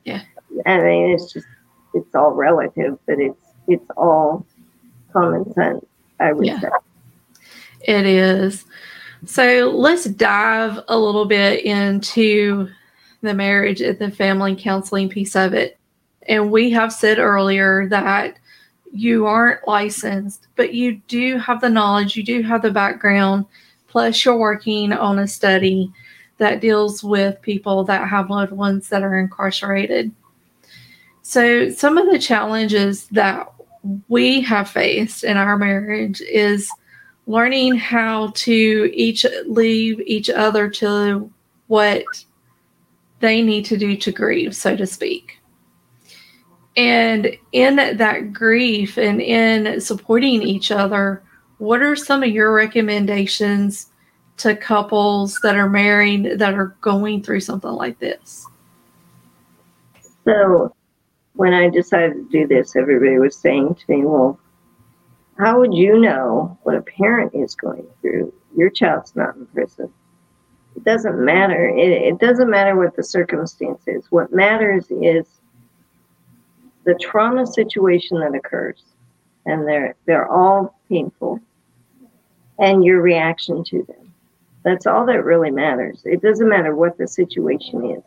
yeah. 0.04 0.22
I 0.66 0.78
mean, 0.78 1.14
it's 1.14 1.32
just 1.32 1.46
it's 1.94 2.14
all 2.14 2.32
relative, 2.32 2.98
but 3.06 3.18
it's 3.18 3.40
it's 3.68 3.90
all 3.96 4.46
common 5.12 5.52
sense. 5.54 5.84
I 6.20 6.32
would 6.32 6.46
yeah. 6.46 6.60
say 6.60 6.68
it 7.82 8.06
is. 8.06 8.64
So 9.24 9.70
let's 9.74 10.04
dive 10.04 10.80
a 10.88 10.98
little 10.98 11.26
bit 11.26 11.64
into 11.64 12.68
the 13.22 13.34
marriage 13.34 13.80
and 13.80 13.98
the 13.98 14.10
family 14.10 14.56
counseling 14.56 15.08
piece 15.08 15.36
of 15.36 15.54
it. 15.54 15.78
And 16.28 16.50
we 16.50 16.70
have 16.70 16.92
said 16.92 17.18
earlier 17.18 17.88
that 17.88 18.38
you 18.92 19.26
aren't 19.26 19.66
licensed, 19.66 20.48
but 20.56 20.74
you 20.74 21.00
do 21.08 21.38
have 21.38 21.60
the 21.60 21.70
knowledge, 21.70 22.16
you 22.16 22.22
do 22.22 22.42
have 22.42 22.62
the 22.62 22.70
background, 22.70 23.46
plus 23.88 24.24
you're 24.24 24.36
working 24.36 24.92
on 24.92 25.18
a 25.18 25.26
study 25.26 25.90
that 26.42 26.61
deals 26.61 27.04
with 27.04 27.40
people 27.40 27.84
that 27.84 28.08
have 28.08 28.28
loved 28.28 28.50
ones 28.50 28.88
that 28.88 29.04
are 29.04 29.16
incarcerated. 29.16 30.11
So, 31.22 31.70
some 31.70 31.96
of 31.96 32.11
the 32.11 32.18
challenges 32.18 33.06
that 33.08 33.52
we 34.08 34.40
have 34.40 34.68
faced 34.68 35.22
in 35.22 35.37
our 35.37 35.56
marriage 35.56 36.20
is 36.20 36.68
learning 37.28 37.76
how 37.76 38.32
to 38.34 38.90
each 38.92 39.25
leave 39.46 40.00
each 40.00 40.30
other 40.30 40.68
to 40.68 41.30
what 41.68 42.04
they 43.20 43.40
need 43.40 43.64
to 43.66 43.76
do 43.76 43.96
to 43.99 44.11
grieve, 44.11 44.56
so 44.56 44.75
to 44.75 44.84
speak. 44.84 45.38
And 46.76 47.37
in 47.52 47.76
that 47.76 48.32
grief 48.32 48.99
and 48.99 49.22
in 49.22 49.80
supporting 49.80 50.42
each 50.42 50.72
other, 50.72 51.22
what 51.58 51.82
are 51.82 51.94
some 51.94 52.25
of 52.25 52.30
your 52.30 52.52
recommendations 52.52 53.91
to 54.38 54.56
couples 54.56 55.38
that 55.42 55.56
are 55.56 55.68
married 55.68 56.38
that 56.38 56.54
are 56.54 56.76
going 56.80 57.22
through 57.22 57.40
something 57.40 57.70
like 57.70 57.98
this? 57.98 58.46
So, 60.24 60.74
when 61.34 61.52
I 61.52 61.68
decided 61.68 62.14
to 62.14 62.28
do 62.30 62.46
this, 62.46 62.76
everybody 62.76 63.18
was 63.18 63.36
saying 63.36 63.74
to 63.74 63.84
me, 63.88 64.04
Well, 64.04 64.38
how 65.38 65.58
would 65.58 65.74
you 65.74 65.98
know 65.98 66.56
what 66.62 66.76
a 66.76 66.82
parent 66.82 67.34
is 67.34 67.54
going 67.54 67.86
through? 68.00 68.32
Your 68.56 68.70
child's 68.70 69.16
not 69.16 69.36
in 69.36 69.46
prison. 69.46 69.92
It 70.76 70.84
doesn't 70.84 71.22
matter. 71.22 71.68
It, 71.68 71.90
it 71.90 72.18
doesn't 72.18 72.50
matter 72.50 72.76
what 72.76 72.96
the 72.96 73.02
circumstance 73.02 73.82
is. 73.86 74.06
What 74.10 74.32
matters 74.32 74.86
is 74.90 75.26
the 76.84 76.94
trauma 76.94 77.46
situation 77.46 78.20
that 78.20 78.34
occurs, 78.34 78.82
and 79.46 79.66
they're 79.66 79.94
they're 80.06 80.28
all 80.28 80.78
painful, 80.88 81.40
and 82.58 82.84
your 82.84 83.00
reaction 83.00 83.64
to 83.64 83.82
them. 83.84 84.12
That's 84.64 84.87
all 84.87 85.07
that 85.07 85.25
really 85.25 85.50
matters. 85.50 86.02
It 86.04 86.23
doesn't 86.23 86.49
matter 86.49 86.75
what 86.75 86.97
the 86.99 87.09
situation 87.09 87.85
is. 87.90 88.02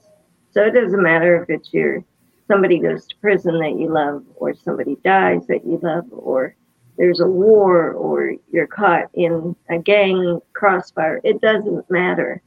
So 0.52 0.64
it 0.64 0.72
doesn't 0.72 1.04
matter 1.04 1.42
if 1.42 1.50
it's 1.50 1.74
your 1.74 2.04
somebody 2.48 2.80
goes 2.80 3.08
to 3.08 3.16
prison 3.18 3.60
that 3.60 3.78
you 3.80 3.92
love, 3.92 4.24
or 4.36 4.54
somebody 4.54 4.98
dies 5.04 5.48
that 5.48 5.66
you 5.66 5.80
love, 5.82 6.06
or 6.12 6.56
there's 6.98 7.20
a 7.20 7.28
war, 7.28 7.92
or 7.92 8.36
you're 8.52 8.68
caught 8.68 9.10
in 9.14 9.56
a 9.70 9.80
gang 9.80 10.40
crossfire. 10.54 11.20
It 11.24 11.42
doesn't 11.42 11.90
matter. 11.90 12.42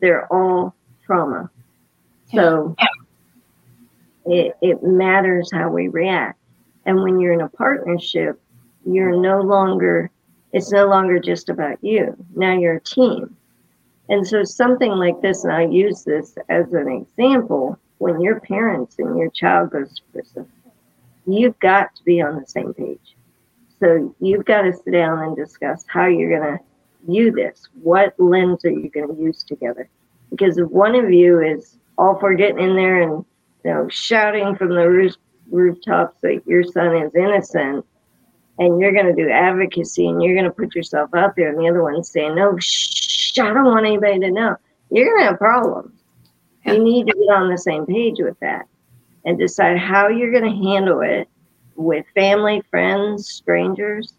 They're 0.00 0.30
all 0.32 0.74
trauma. 1.06 1.50
So 2.34 2.74
it, 4.26 4.56
it 4.60 4.82
matters 4.82 5.50
how 5.52 5.70
we 5.70 5.88
react. 5.88 6.38
And 6.84 7.02
when 7.02 7.20
you're 7.20 7.32
in 7.32 7.40
a 7.40 7.48
partnership, 7.48 8.40
you're 8.84 9.16
no 9.16 9.40
longer, 9.40 10.10
it's 10.52 10.72
no 10.72 10.86
longer 10.86 11.18
just 11.18 11.48
about 11.48 11.82
you. 11.82 12.16
Now 12.34 12.58
you're 12.58 12.76
a 12.76 12.80
team. 12.80 13.36
And 14.08 14.26
so 14.26 14.44
something 14.44 14.92
like 14.92 15.20
this, 15.22 15.44
and 15.44 15.52
I 15.52 15.64
use 15.66 16.04
this 16.04 16.36
as 16.48 16.72
an 16.72 16.88
example, 16.88 17.78
when 17.98 18.20
your 18.20 18.40
parents 18.40 18.98
and 18.98 19.16
your 19.16 19.30
child 19.30 19.70
goes 19.70 19.94
to 19.94 20.02
prison, 20.12 20.46
you've 21.26 21.58
got 21.60 21.94
to 21.96 22.04
be 22.04 22.20
on 22.20 22.38
the 22.38 22.46
same 22.46 22.74
page. 22.74 23.16
So 23.80 24.14
you've 24.20 24.44
got 24.44 24.62
to 24.62 24.72
sit 24.72 24.92
down 24.92 25.20
and 25.20 25.36
discuss 25.36 25.84
how 25.88 26.06
you're 26.06 26.38
going 26.38 26.58
to 26.58 26.64
view 27.06 27.32
this. 27.32 27.68
What 27.82 28.14
lens 28.18 28.64
are 28.64 28.70
you 28.70 28.88
going 28.90 29.14
to 29.14 29.22
use 29.22 29.42
together? 29.42 29.88
Because 30.30 30.58
if 30.58 30.68
one 30.68 30.94
of 30.94 31.12
you 31.12 31.40
is 31.40 31.78
all 31.96 32.18
for 32.18 32.34
getting 32.34 32.58
in 32.58 32.76
there 32.76 33.02
and 33.02 33.24
you 33.64 33.70
know 33.70 33.88
shouting 33.88 34.56
from 34.56 34.70
the 34.70 34.88
roof, 34.88 35.14
rooftops 35.50 36.20
that 36.22 36.42
your 36.46 36.64
son 36.64 36.96
is 36.96 37.14
innocent, 37.14 37.84
and 38.58 38.80
you're 38.80 38.92
going 38.92 39.06
to 39.06 39.14
do 39.14 39.30
advocacy 39.30 40.06
and 40.06 40.22
you're 40.22 40.34
going 40.34 40.44
to 40.44 40.50
put 40.50 40.74
yourself 40.74 41.10
out 41.14 41.36
there, 41.36 41.48
and 41.48 41.58
the 41.58 41.68
other 41.68 41.82
one's 41.82 42.10
saying, 42.10 42.34
"No, 42.34 42.58
shh, 42.58 43.23
I 43.38 43.52
don't 43.52 43.64
want 43.64 43.86
anybody 43.86 44.18
to 44.20 44.30
know," 44.30 44.56
you're 44.90 45.06
going 45.06 45.20
to 45.20 45.30
have 45.30 45.38
problems. 45.38 45.92
You 46.64 46.82
need 46.82 47.06
to 47.06 47.12
get 47.12 47.34
on 47.34 47.50
the 47.50 47.58
same 47.58 47.84
page 47.84 48.16
with 48.18 48.38
that 48.40 48.66
and 49.24 49.38
decide 49.38 49.78
how 49.78 50.08
you're 50.08 50.30
going 50.30 50.44
to 50.44 50.70
handle 50.70 51.00
it 51.00 51.28
with 51.76 52.06
family, 52.14 52.62
friends, 52.70 53.28
strangers, 53.28 54.14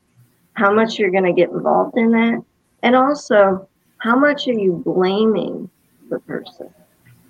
how 0.53 0.73
much 0.73 0.99
you're 0.99 1.11
going 1.11 1.23
to 1.23 1.33
get 1.33 1.49
involved 1.49 1.97
in 1.97 2.11
that, 2.11 2.43
and 2.83 2.95
also 2.95 3.67
how 3.97 4.15
much 4.15 4.47
are 4.47 4.53
you 4.53 4.81
blaming 4.85 5.69
the 6.09 6.19
person 6.19 6.69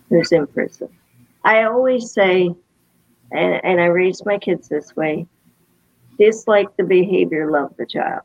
who's 0.09 0.31
in 0.31 0.47
prison. 0.47 0.89
I 1.43 1.63
always 1.63 2.11
say, 2.11 2.53
and, 3.31 3.61
and 3.63 3.79
I 3.79 3.85
raised 3.85 4.25
my 4.25 4.37
kids 4.37 4.67
this 4.67 4.95
way 4.95 5.27
dislike 6.17 6.75
the 6.77 6.83
behavior, 6.83 7.51
love 7.51 7.73
the 7.77 7.85
child. 7.85 8.21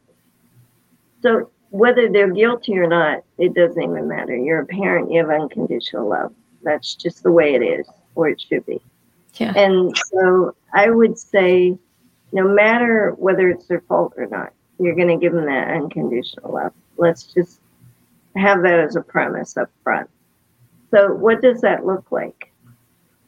So 1.23 1.50
whether 1.71 2.09
they're 2.09 2.33
guilty 2.33 2.77
or 2.77 2.87
not, 2.87 3.23
it 3.39 3.55
doesn't 3.55 3.83
even 3.83 4.09
matter. 4.09 4.37
You're 4.37 4.61
a 4.61 4.67
parent, 4.67 5.11
you 5.11 5.21
have 5.21 5.31
unconditional 5.31 6.09
love. 6.09 6.35
That's 6.62 6.95
just 6.95 7.23
the 7.23 7.33
way 7.33 7.55
it 7.55 7.62
is, 7.62 7.89
or 8.15 8.29
it 8.29 8.41
should 8.41 8.67
be. 8.67 8.81
Yeah. 9.37 9.53
And 9.57 9.97
so 9.97 10.55
I 10.75 10.91
would 10.91 11.19
say, 11.19 11.79
no 12.33 12.47
matter 12.47 13.15
whether 13.19 13.49
it's 13.49 13.67
their 13.67 13.81
fault 13.83 14.15
or 14.17 14.27
not, 14.27 14.53
you're 14.79 14.95
going 14.95 15.09
to 15.09 15.17
give 15.17 15.33
them 15.33 15.47
that 15.47 15.71
unconditional 15.71 16.53
love. 16.53 16.73
Let's 16.97 17.25
just 17.25 17.61
have 18.37 18.62
that 18.62 18.81
as 18.81 18.97
a 18.97 19.03
premise 19.03 19.57
up 19.57 19.71
front. 19.83 20.09
So, 20.91 21.15
what 21.15 21.41
does 21.41 21.61
that 21.61 21.87
look 21.87 22.11
like? 22.11 22.53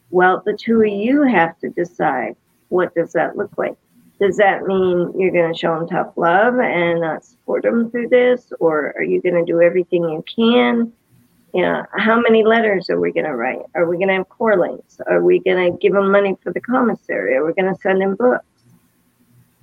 Well, 0.09 0.43
the 0.45 0.53
two 0.53 0.81
of 0.81 0.87
you 0.87 1.23
have 1.23 1.57
to 1.59 1.69
decide 1.69 2.35
what 2.69 2.93
does 2.93 3.13
that 3.13 3.37
look 3.37 3.57
like. 3.57 3.77
Does 4.19 4.37
that 4.37 4.63
mean 4.63 5.11
you're 5.17 5.31
going 5.31 5.51
to 5.51 5.57
show 5.57 5.77
them 5.77 5.87
tough 5.87 6.13
love 6.15 6.59
and 6.59 7.01
not 7.01 7.25
support 7.25 7.63
them 7.63 7.89
through 7.89 8.09
this, 8.09 8.53
or 8.59 8.93
are 8.95 9.03
you 9.03 9.21
going 9.21 9.35
to 9.35 9.43
do 9.43 9.61
everything 9.61 10.03
you 10.03 10.23
can? 10.33 10.91
You 11.53 11.61
know, 11.61 11.85
how 11.91 12.19
many 12.19 12.43
letters 12.43 12.89
are 12.89 12.99
we 12.99 13.11
going 13.11 13.25
to 13.25 13.35
write? 13.35 13.59
Are 13.75 13.87
we 13.87 13.97
going 13.97 14.07
to 14.07 14.15
have 14.15 14.29
CorrLinks? 14.29 14.99
Are 15.07 15.21
we 15.21 15.39
going 15.39 15.71
to 15.71 15.77
give 15.77 15.93
them 15.93 16.11
money 16.11 16.37
for 16.41 16.51
the 16.51 16.61
commissary? 16.61 17.35
Are 17.35 17.45
we 17.45 17.53
going 17.53 17.73
to 17.73 17.79
send 17.81 18.01
them 18.01 18.15
books? 18.15 18.45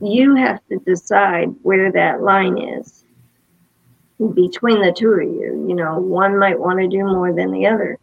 You 0.01 0.35
have 0.37 0.61
to 0.69 0.79
decide 0.79 1.55
where 1.63 1.91
that 1.93 2.23
line 2.23 2.59
is 2.59 3.05
between 4.35 4.83
the 4.83 4.93
two 4.93 5.13
of 5.13 5.23
you. 5.23 5.67
You 5.69 5.75
know, 5.75 5.99
one 5.99 6.39
might 6.39 6.59
want 6.59 6.79
to 6.81 6.89
do 6.89 7.05
more 7.05 7.33
than 7.33 7.51
the 7.51 7.67
other. 7.67 7.99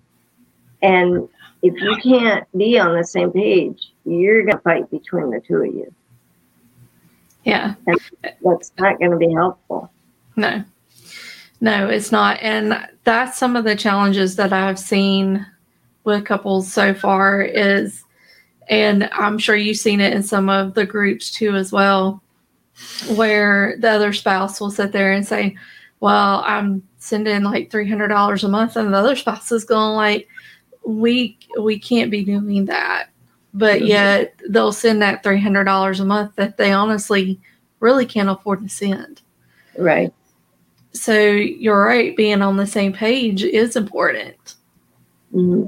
And 0.81 1.29
if 1.61 1.73
you 1.81 1.95
can't 1.97 2.45
be 2.57 2.77
on 2.79 2.95
the 2.95 3.03
same 3.03 3.31
page, 3.31 3.91
you're 4.05 4.43
going 4.43 4.57
to 4.57 4.61
fight 4.63 4.89
between 4.91 5.31
the 5.31 5.39
two 5.39 5.57
of 5.57 5.73
you. 5.73 5.93
Yeah. 7.47 7.75
And 7.87 7.99
that's 8.43 8.73
not 8.77 8.99
going 8.99 9.11
to 9.11 9.17
be 9.17 9.31
helpful. 9.31 9.89
No. 10.35 10.63
No, 11.61 11.87
it's 11.87 12.11
not. 12.11 12.37
And 12.41 12.85
that's 13.05 13.37
some 13.37 13.55
of 13.55 13.63
the 13.63 13.75
challenges 13.75 14.35
that 14.35 14.51
I've 14.51 14.77
seen 14.77 15.45
with 16.03 16.25
couples 16.25 16.71
so 16.71 16.93
far 16.93 17.41
is 17.41 18.03
and 18.69 19.09
I'm 19.13 19.37
sure 19.37 19.55
you've 19.55 19.77
seen 19.77 20.01
it 20.01 20.11
in 20.11 20.23
some 20.23 20.49
of 20.49 20.73
the 20.73 20.85
groups 20.85 21.31
too 21.31 21.55
as 21.55 21.71
well, 21.71 22.21
where 23.15 23.77
the 23.79 23.91
other 23.91 24.11
spouse 24.11 24.59
will 24.59 24.71
sit 24.71 24.91
there 24.91 25.13
and 25.13 25.25
say, 25.25 25.55
Well, 26.01 26.43
I'm 26.45 26.85
sending 26.97 27.43
like 27.43 27.71
three 27.71 27.87
hundred 27.87 28.09
dollars 28.09 28.43
a 28.43 28.49
month 28.49 28.75
and 28.75 28.93
the 28.93 28.97
other 28.97 29.15
spouse 29.15 29.53
is 29.53 29.63
going 29.63 29.95
like, 29.95 30.27
We 30.85 31.37
we 31.57 31.79
can't 31.79 32.11
be 32.11 32.25
doing 32.25 32.65
that. 32.65 33.07
But 33.57 33.85
yet 33.85 34.39
they'll 34.49 34.71
send 34.71 35.01
that 35.01 35.23
three 35.23 35.41
hundred 35.41 35.63
dollars 35.63 35.99
a 35.99 36.05
month 36.05 36.35
that 36.35 36.57
they 36.57 36.71
honestly 36.71 37.39
really 37.79 38.05
can't 38.05 38.29
afford 38.29 38.61
to 38.61 38.69
send. 38.69 39.21
Right. 39.77 40.13
So 40.93 41.13
you're 41.19 41.83
right, 41.83 42.15
being 42.15 42.41
on 42.41 42.57
the 42.57 42.67
same 42.67 42.93
page 42.93 43.43
is 43.43 43.75
important. 43.75 44.55
hmm 45.31 45.65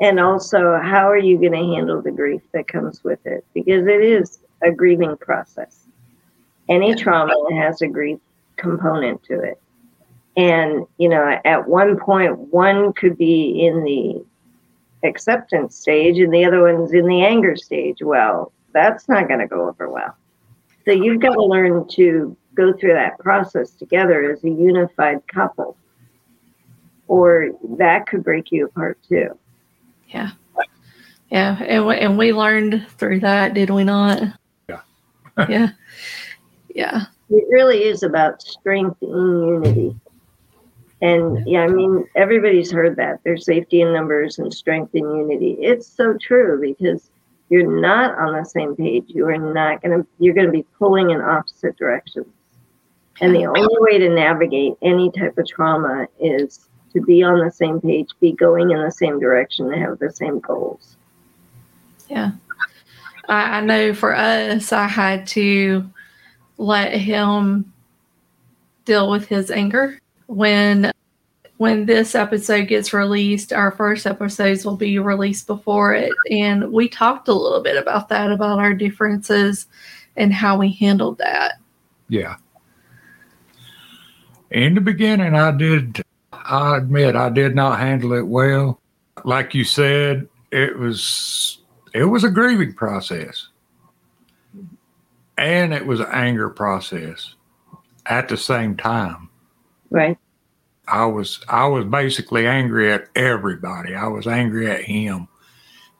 And 0.00 0.18
also, 0.20 0.78
how 0.82 1.08
are 1.08 1.18
you 1.18 1.38
going 1.38 1.52
to 1.52 1.74
handle 1.74 2.02
the 2.02 2.10
grief 2.10 2.42
that 2.52 2.66
comes 2.68 3.04
with 3.04 3.24
it? 3.26 3.44
Because 3.54 3.86
it 3.86 4.02
is 4.02 4.38
a 4.62 4.70
grieving 4.70 5.16
process. 5.16 5.86
Any 6.68 6.94
trauma 6.94 7.34
has 7.52 7.82
a 7.82 7.86
grief 7.86 8.18
component 8.56 9.22
to 9.24 9.40
it. 9.40 9.60
And, 10.36 10.86
you 10.98 11.08
know, 11.08 11.38
at 11.44 11.68
one 11.68 11.98
point, 11.98 12.38
one 12.52 12.92
could 12.94 13.18
be 13.18 13.66
in 13.66 13.84
the 13.84 14.24
acceptance 15.04 15.76
stage 15.76 16.18
and 16.18 16.32
the 16.32 16.44
other 16.44 16.62
one's 16.62 16.92
in 16.92 17.06
the 17.06 17.22
anger 17.24 17.56
stage. 17.56 17.98
Well, 18.02 18.52
that's 18.72 19.08
not 19.08 19.28
going 19.28 19.40
to 19.40 19.46
go 19.46 19.68
over 19.68 19.88
well. 19.88 20.16
So 20.84 20.92
you've 20.92 21.20
got 21.20 21.34
to 21.34 21.42
learn 21.42 21.86
to 21.92 22.36
go 22.54 22.72
through 22.72 22.94
that 22.94 23.18
process 23.18 23.70
together 23.70 24.30
as 24.30 24.42
a 24.44 24.50
unified 24.50 25.26
couple, 25.28 25.76
or 27.08 27.50
that 27.78 28.06
could 28.06 28.24
break 28.24 28.50
you 28.52 28.66
apart 28.66 28.98
too. 29.08 29.38
Yeah. 30.08 30.30
Yeah. 31.30 31.62
And, 31.62 31.86
we- 31.86 31.98
and 31.98 32.18
we 32.18 32.32
learned 32.32 32.86
through 32.98 33.20
that, 33.20 33.54
did 33.54 33.70
we 33.70 33.84
not? 33.84 34.22
Yeah. 34.68 34.80
yeah. 35.48 35.68
Yeah. 36.74 37.02
It 37.30 37.44
really 37.50 37.84
is 37.84 38.02
about 38.02 38.42
strength 38.42 39.02
in 39.02 39.08
unity. 39.08 39.96
And 41.02 41.46
yeah, 41.48 41.62
I 41.62 41.66
mean, 41.66 42.06
everybody's 42.14 42.70
heard 42.70 42.94
that 42.96 43.18
there's 43.24 43.44
safety 43.44 43.80
in 43.80 43.92
numbers 43.92 44.38
and 44.38 44.54
strength 44.54 44.94
in 44.94 45.02
unity. 45.02 45.56
It's 45.60 45.86
so 45.86 46.16
true 46.16 46.60
because 46.60 47.10
you're 47.50 47.80
not 47.80 48.16
on 48.18 48.34
the 48.34 48.44
same 48.44 48.76
page. 48.76 49.06
You 49.08 49.26
are 49.26 49.36
not 49.36 49.82
going 49.82 50.00
to, 50.00 50.06
you're 50.20 50.32
going 50.32 50.46
to 50.46 50.52
be 50.52 50.64
pulling 50.78 51.10
in 51.10 51.20
opposite 51.20 51.76
directions. 51.76 52.28
And 53.20 53.34
the 53.34 53.46
only 53.46 53.76
way 53.80 53.98
to 53.98 54.08
navigate 54.08 54.74
any 54.80 55.10
type 55.10 55.36
of 55.36 55.46
trauma 55.46 56.06
is 56.20 56.68
to 56.92 57.00
be 57.00 57.22
on 57.24 57.44
the 57.44 57.50
same 57.50 57.80
page, 57.80 58.08
be 58.20 58.32
going 58.32 58.70
in 58.70 58.80
the 58.80 58.92
same 58.92 59.18
direction, 59.18 59.72
and 59.72 59.82
have 59.82 59.98
the 59.98 60.12
same 60.12 60.38
goals. 60.38 60.96
Yeah. 62.08 62.30
I, 63.28 63.58
I 63.58 63.60
know 63.60 63.92
for 63.92 64.14
us, 64.14 64.72
I 64.72 64.86
had 64.86 65.26
to 65.28 65.90
let 66.58 66.92
him 66.92 67.72
deal 68.84 69.10
with 69.10 69.26
his 69.26 69.50
anger 69.50 69.98
when 70.26 70.91
when 71.58 71.86
this 71.86 72.14
episode 72.14 72.68
gets 72.68 72.92
released 72.92 73.52
our 73.52 73.70
first 73.70 74.06
episodes 74.06 74.64
will 74.64 74.76
be 74.76 74.98
released 74.98 75.46
before 75.46 75.94
it 75.94 76.12
and 76.30 76.72
we 76.72 76.88
talked 76.88 77.28
a 77.28 77.32
little 77.32 77.62
bit 77.62 77.76
about 77.76 78.08
that 78.08 78.30
about 78.32 78.58
our 78.58 78.74
differences 78.74 79.66
and 80.16 80.32
how 80.32 80.58
we 80.58 80.72
handled 80.72 81.18
that 81.18 81.54
Yeah. 82.08 82.36
In 84.50 84.74
the 84.74 84.82
beginning, 84.82 85.34
I 85.34 85.50
did, 85.50 86.02
I 86.30 86.76
admit, 86.76 87.16
I 87.16 87.30
did 87.30 87.54
not 87.54 87.78
handle 87.78 88.12
it 88.12 88.26
well. 88.26 88.78
Like 89.24 89.54
you 89.54 89.64
said, 89.64 90.28
it 90.50 90.78
was, 90.78 91.62
it 91.94 92.04
was 92.04 92.22
a 92.22 92.30
grieving 92.30 92.74
process. 92.74 93.48
And 95.38 95.72
it 95.72 95.86
was 95.86 96.00
an 96.00 96.08
anger 96.12 96.50
process 96.50 97.34
at 98.04 98.28
the 98.28 98.36
same 98.36 98.76
time. 98.76 99.30
Right. 99.88 100.18
I 100.92 101.06
was 101.06 101.40
I 101.48 101.66
was 101.66 101.86
basically 101.86 102.46
angry 102.46 102.92
at 102.92 103.08
everybody. 103.16 103.94
I 103.96 104.08
was 104.08 104.26
angry 104.28 104.70
at 104.70 104.82
him, 104.84 105.28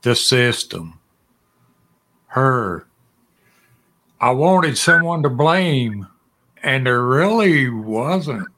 the 0.02 0.14
system, 0.16 1.00
her. 2.28 2.86
I 4.20 4.30
wanted 4.32 4.78
someone 4.78 5.22
to 5.24 5.30
blame, 5.30 6.06
and 6.62 6.86
there 6.86 7.02
really 7.04 7.68
wasn't. 7.70 8.48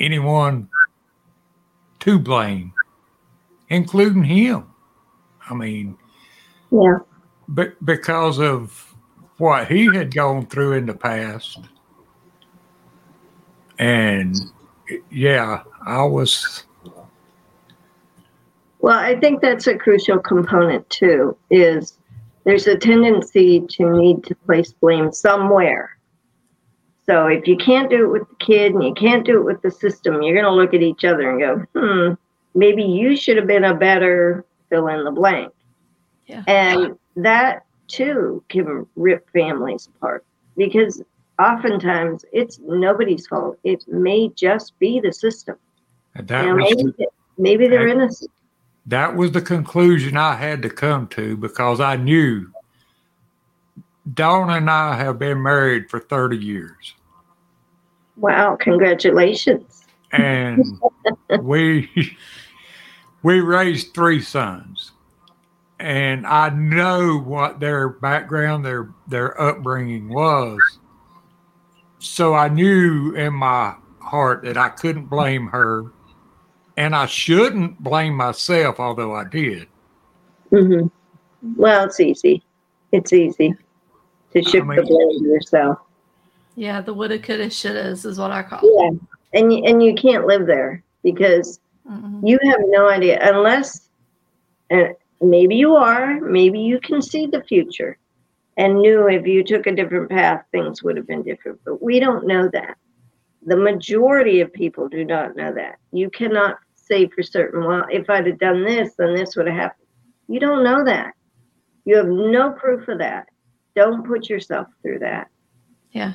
anyone 0.00 0.68
to 2.00 2.18
blame, 2.18 2.72
including 3.70 4.24
him. 4.24 4.66
I 5.48 5.54
mean, 5.54 5.96
Yeah. 6.70 6.98
but 7.48 7.82
because 7.86 8.38
of 8.40 8.94
what 9.38 9.68
he 9.68 9.86
had 9.94 10.14
gone 10.14 10.46
through 10.46 10.72
in 10.72 10.86
the 10.86 10.94
past. 10.94 11.60
And 13.78 14.36
yeah, 15.10 15.62
I 15.86 16.04
was 16.04 16.64
Well, 18.80 18.98
I 18.98 19.18
think 19.18 19.40
that's 19.40 19.66
a 19.66 19.76
crucial 19.76 20.18
component 20.18 20.88
too, 20.90 21.36
is 21.50 21.98
there's 22.44 22.66
a 22.66 22.76
tendency 22.76 23.60
to 23.70 23.90
need 23.90 24.24
to 24.24 24.34
place 24.34 24.72
blame 24.72 25.12
somewhere. 25.12 25.96
So 27.06 27.26
if 27.26 27.46
you 27.46 27.56
can't 27.56 27.90
do 27.90 28.04
it 28.04 28.08
with 28.08 28.28
the 28.28 28.36
kid 28.44 28.74
and 28.74 28.82
you 28.82 28.94
can't 28.94 29.26
do 29.26 29.38
it 29.38 29.44
with 29.44 29.62
the 29.62 29.70
system, 29.70 30.22
you're 30.22 30.34
going 30.34 30.44
to 30.44 30.50
look 30.50 30.74
at 30.74 30.82
each 30.82 31.04
other 31.04 31.30
and 31.30 31.40
go, 31.40 31.64
hmm, 31.74 32.14
maybe 32.54 32.82
you 32.82 33.16
should 33.16 33.36
have 33.36 33.46
been 33.46 33.64
a 33.64 33.74
better 33.74 34.44
fill 34.70 34.88
in 34.88 35.04
the 35.04 35.10
blank. 35.10 35.52
Yeah. 36.26 36.42
And 36.46 36.98
that 37.16 37.64
too 37.88 38.42
can 38.48 38.86
rip 38.96 39.28
families 39.30 39.88
apart 39.96 40.24
because 40.56 41.02
oftentimes 41.38 42.24
it's 42.32 42.58
nobody's 42.62 43.26
fault. 43.26 43.58
It 43.64 43.84
may 43.88 44.28
just 44.30 44.78
be 44.78 45.00
the 45.00 45.12
system. 45.12 45.56
that 46.14 46.44
know, 46.44 46.54
was 46.54 46.74
maybe, 46.76 47.06
maybe 47.38 47.68
they're 47.68 47.86
that- 47.88 47.94
innocent. 47.94 48.30
that 48.86 49.16
was 49.16 49.32
the 49.32 49.40
conclusion 49.42 50.16
I 50.16 50.34
had 50.36 50.62
to 50.62 50.70
come 50.70 51.08
to 51.08 51.36
because 51.36 51.80
I 51.80 51.96
knew 51.96 52.50
Dawn 54.12 54.50
and 54.50 54.68
I 54.70 54.96
have 54.96 55.18
been 55.18 55.42
married 55.42 55.88
for 55.90 55.98
30 55.98 56.36
years. 56.36 56.94
Wow, 58.16 58.56
congratulations. 58.56 59.84
And 60.12 60.62
we 61.40 62.16
we 63.22 63.40
raised 63.40 63.94
three 63.94 64.20
sons. 64.20 64.92
And 65.80 66.24
I 66.26 66.50
know 66.50 67.18
what 67.18 67.58
their 67.58 67.88
background, 67.88 68.64
their 68.64 68.90
their 69.08 69.40
upbringing 69.40 70.08
was. 70.08 70.60
So 72.04 72.34
I 72.34 72.48
knew 72.48 73.14
in 73.14 73.32
my 73.32 73.74
heart 73.98 74.42
that 74.44 74.58
I 74.58 74.68
couldn't 74.68 75.06
blame 75.06 75.46
her 75.48 75.86
and 76.76 76.94
I 76.94 77.06
shouldn't 77.06 77.82
blame 77.82 78.14
myself, 78.14 78.78
although 78.78 79.14
I 79.14 79.24
did. 79.24 79.68
hmm 80.50 80.88
Well, 81.56 81.86
it's 81.86 82.00
easy. 82.00 82.42
It's 82.92 83.12
easy 83.12 83.54
to 84.32 84.42
shift 84.42 84.66
mean- 84.66 84.76
the 84.76 84.82
blame 84.82 85.18
to 85.24 85.28
yourself. 85.28 85.78
Yeah, 86.56 86.80
the 86.82 86.92
woulda, 86.94 87.18
coulda, 87.18 87.46
shouldas 87.46 88.04
is 88.06 88.18
what 88.18 88.30
I 88.30 88.42
call 88.42 88.60
Yeah, 88.62 88.90
and 89.40 89.52
you, 89.52 89.64
and 89.64 89.82
you 89.82 89.94
can't 89.94 90.26
live 90.26 90.46
there 90.46 90.84
because 91.02 91.58
it. 91.86 91.90
Mhm. 91.90 92.28
you 92.28 92.38
have 92.44 92.60
no 92.66 92.88
idea 92.88 93.18
unless, 93.22 93.88
and 94.70 94.94
maybe 95.22 95.56
you 95.56 95.74
are, 95.74 96.20
maybe 96.20 96.60
you 96.60 96.78
can 96.80 97.00
see 97.02 97.26
the 97.26 97.42
future, 97.44 97.96
and 98.56 98.78
knew 98.78 99.08
if 99.08 99.26
you 99.26 99.42
took 99.42 99.66
a 99.66 99.74
different 99.74 100.10
path, 100.10 100.44
things 100.52 100.82
would 100.82 100.96
have 100.96 101.06
been 101.06 101.22
different. 101.22 101.60
But 101.64 101.82
we 101.82 102.00
don't 102.00 102.26
know 102.26 102.48
that. 102.52 102.76
The 103.46 103.56
majority 103.56 104.40
of 104.40 104.52
people 104.52 104.88
do 104.88 105.04
not 105.04 105.36
know 105.36 105.52
that. 105.54 105.76
You 105.92 106.08
cannot 106.10 106.56
say 106.74 107.08
for 107.08 107.22
certain, 107.22 107.64
well, 107.64 107.84
if 107.90 108.08
I'd 108.08 108.26
have 108.26 108.38
done 108.38 108.64
this, 108.64 108.94
then 108.96 109.14
this 109.14 109.36
would 109.36 109.46
have 109.46 109.56
happened. 109.56 109.88
You 110.28 110.40
don't 110.40 110.64
know 110.64 110.84
that. 110.84 111.14
You 111.84 111.96
have 111.96 112.06
no 112.06 112.52
proof 112.52 112.88
of 112.88 112.98
that. 112.98 113.28
Don't 113.74 114.06
put 114.06 114.28
yourself 114.28 114.68
through 114.82 115.00
that. 115.00 115.28
Yeah. 115.90 116.14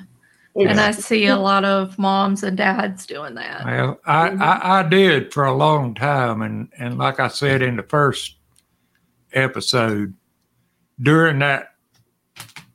It's, 0.55 0.72
And 0.72 0.79
I 0.79 0.91
see 0.91 1.27
a 1.27 1.38
lot 1.38 1.63
of 1.63 2.00
moms 2.00 2.43
and 2.43 2.58
dads 2.58 3.05
doing 3.05 3.36
that. 3.36 3.65
Well, 3.65 4.00
I, 4.05 4.29
I, 4.29 4.79
I 4.79 4.84
did 4.84 5.31
for 5.31 5.46
a 5.46 5.55
long 5.55 5.93
time, 5.93 6.41
and 6.41 6.69
and 6.77 6.98
like 6.98 7.19
I 7.19 7.27
said 7.27 7.62
in 7.62 7.75
the 7.77 7.84
first 7.84 8.36
episode, 9.31 10.15
during 10.99 11.39
that 11.39 11.75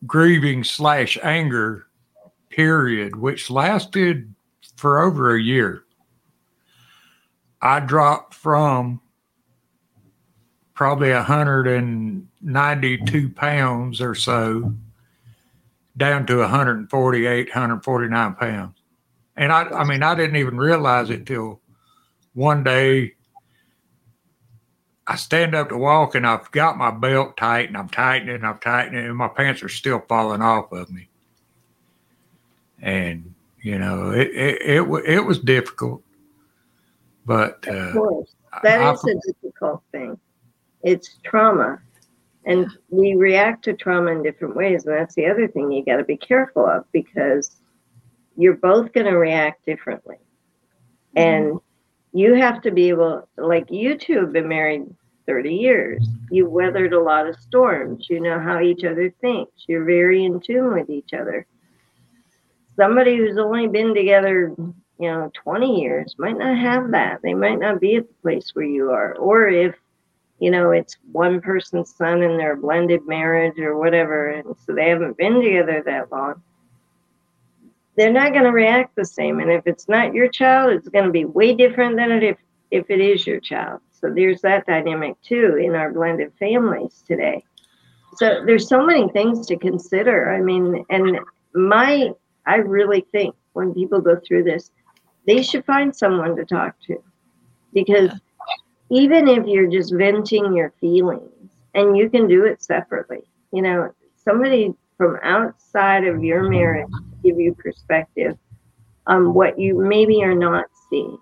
grieving 0.07 0.65
slash 0.65 1.19
anger 1.23 1.87
period, 2.51 3.17
which 3.17 3.51
lasted 3.51 4.35
for 4.77 5.01
over 5.01 5.35
a 5.35 5.41
year, 5.41 5.85
I 7.61 7.81
dropped 7.81 8.35
from 8.35 9.01
probably 10.75 11.13
192 11.13 13.29
pounds 13.31 14.01
or 14.01 14.15
so 14.15 14.73
down 15.97 16.27
to 16.27 16.39
148, 16.39 17.49
149 17.49 18.35
pounds. 18.35 18.77
And 19.37 19.53
I, 19.53 19.63
I 19.63 19.85
mean, 19.85 20.03
I 20.03 20.15
didn't 20.15 20.37
even 20.37 20.59
realize 20.59 21.11
it 21.11 21.27
till 21.27 21.61
one 22.35 22.63
day 22.65 23.15
I 25.15 25.17
stand 25.17 25.55
up 25.55 25.69
to 25.69 25.77
walk 25.77 26.17
and 26.17 26.27
I've 26.27 26.51
got 26.51 26.77
my 26.77 26.91
belt 26.91 27.37
tight 27.37 27.69
and 27.69 27.77
I'm 27.77 27.89
tightening 27.89 28.35
and 28.35 28.45
I'm 28.45 28.59
tightening 28.59 29.05
and 29.05 29.17
my 29.17 29.29
pants 29.29 29.63
are 29.63 29.69
still 29.69 30.01
falling 30.09 30.43
off 30.43 30.73
of 30.73 30.91
me. 30.91 31.07
And, 32.83 33.33
you 33.63 33.79
know, 33.79 34.11
it, 34.11 34.27
it, 34.35 34.61
it, 34.61 35.05
it 35.07 35.21
was 35.21 35.39
difficult, 35.39 36.03
but, 37.25 37.65
of 37.69 37.77
uh, 37.77 37.93
course. 37.93 38.35
That 38.65 38.81
I- 38.81 38.93
is 38.93 39.05
a 39.05 39.15
difficult 39.33 39.85
thing. 39.93 40.19
It's 40.83 41.17
trauma. 41.23 41.79
And 42.45 42.67
we 42.91 43.15
react 43.15 43.63
to 43.67 43.75
trauma 43.75 44.11
in 44.11 44.25
different 44.25 44.57
ways. 44.57 44.85
And 44.85 44.97
that's 44.97 45.15
the 45.15 45.27
other 45.27 45.47
thing 45.47 45.71
you 45.71 45.85
got 45.85 45.99
to 45.99 46.05
be 46.05 46.17
careful 46.17 46.67
of 46.67 46.91
because 46.91 47.61
you're 48.37 48.55
both 48.57 48.93
going 48.93 49.07
to 49.07 49.17
react 49.17 49.65
differently. 49.65 50.17
And 51.15 51.61
you 52.13 52.35
have 52.35 52.63
to 52.63 52.73
be 52.73 52.89
able, 52.89 53.29
like 53.37 53.71
you 53.71 53.97
two 53.97 54.19
have 54.19 54.33
been 54.33 54.49
married 54.49 54.93
30 55.27 55.55
years. 55.55 56.07
You 56.31 56.49
weathered 56.49 56.93
a 56.93 57.01
lot 57.01 57.29
of 57.29 57.41
storms. 57.41 58.07
You 58.09 58.21
know 58.21 58.39
how 58.39 58.61
each 58.61 58.85
other 58.85 59.11
thinks. 59.21 59.65
You're 59.67 59.85
very 59.85 60.25
in 60.25 60.41
tune 60.41 60.75
with 60.75 60.91
each 60.91 61.13
other. 61.13 61.47
Somebody 62.77 63.17
who's 63.17 63.39
only 63.39 63.69
been 63.69 63.95
together, 63.95 64.55
you 64.59 64.75
know, 65.11 65.31
20 65.43 65.81
years 65.81 66.15
might 66.19 66.37
not 66.37 66.59
have 66.59 66.91
that. 66.91 67.21
They 67.23 67.35
might 67.35 67.59
not 67.59 67.81
be 67.81 67.97
at 67.97 68.09
the 68.09 68.15
place 68.23 68.51
where 68.55 68.65
you 68.65 68.91
are. 68.91 69.15
Or 69.15 69.49
if 69.49 69.75
you 70.41 70.51
know, 70.51 70.73
it's 70.73 70.97
one 71.13 71.41
person's 71.41 71.95
son 71.95 72.23
and 72.23 72.39
they're 72.39 72.55
a 72.55 72.57
blended 72.57 73.07
marriage 73.07 73.59
or 73.59 73.79
whatever, 73.79 74.29
and 74.29 74.55
so 74.67 74.75
they 74.75 74.89
haven't 74.89 75.17
been 75.17 75.41
together 75.41 75.83
that 75.87 76.11
long, 76.11 76.43
they're 77.97 78.13
not 78.13 78.33
going 78.33 78.45
to 78.45 78.51
react 78.51 78.97
the 78.97 79.05
same. 79.05 79.39
And 79.39 79.51
if 79.51 79.67
it's 79.67 79.89
not 79.89 80.13
your 80.13 80.29
child, 80.29 80.73
it's 80.73 80.89
going 80.89 81.05
to 81.05 81.13
be 81.13 81.25
way 81.25 81.55
different 81.55 81.97
than 81.97 82.11
it 82.11 82.23
if, 82.23 82.37
if 82.71 82.91
it 82.91 83.01
is 83.01 83.27
your 83.27 83.41
child. 83.41 83.81
So 84.05 84.13
there's 84.15 84.43
that 84.43 84.67
dynamic 84.67 85.17
too 85.23 85.57
in 85.57 85.75
our 85.75 85.91
blended 85.91 86.31
families 86.39 87.03
today. 87.09 87.43
So 88.17 88.43
there's 88.45 88.69
so 88.69 88.85
many 88.85 89.09
things 89.09 89.47
to 89.47 89.57
consider. 89.57 90.31
I 90.31 90.43
mean, 90.43 90.85
and 90.91 91.19
my, 91.55 92.11
I 92.47 92.57
really 92.57 93.07
think 93.13 93.35
when 93.55 93.73
people 93.73 94.03
go 94.03 94.21
through 94.21 94.45
this, 94.45 94.71
they 95.27 95.43
should 95.43 95.65
find 95.65 95.97
someone 95.97 96.37
to 96.37 96.45
talk 96.45 96.75
to 96.89 97.03
because 97.73 98.11
even 98.91 99.27
if 99.27 99.47
you're 99.47 99.71
just 99.71 99.95
venting 99.95 100.55
your 100.55 100.75
feelings 100.83 101.49
and 101.75 101.97
you 101.97 102.11
can 102.11 102.29
do 102.29 102.45
it 102.45 102.63
separately 102.63 103.23
you 103.55 103.63
know 103.63 103.91
somebody 104.17 104.75
from 104.99 105.19
outside 105.23 106.05
of 106.05 106.23
your 106.23 106.49
marriage 106.51 106.91
to 106.91 107.29
give 107.31 107.41
you 107.41 107.55
perspective 107.55 108.37
on 109.07 109.33
what 109.33 109.59
you 109.59 109.79
maybe 109.79 110.23
are 110.23 110.35
not 110.35 110.67
seeing 110.91 111.17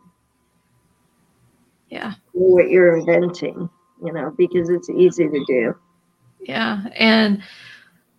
Yeah. 1.93 2.15
what 2.33 2.71
you're 2.71 2.97
inventing 2.97 3.69
you 4.05 4.13
know 4.13 4.35
because 4.37 4.71
it's 4.71 4.89
easy 4.91 5.29
to 5.29 5.45
do 5.47 5.75
Yeah. 6.41 6.83
And 6.97 7.43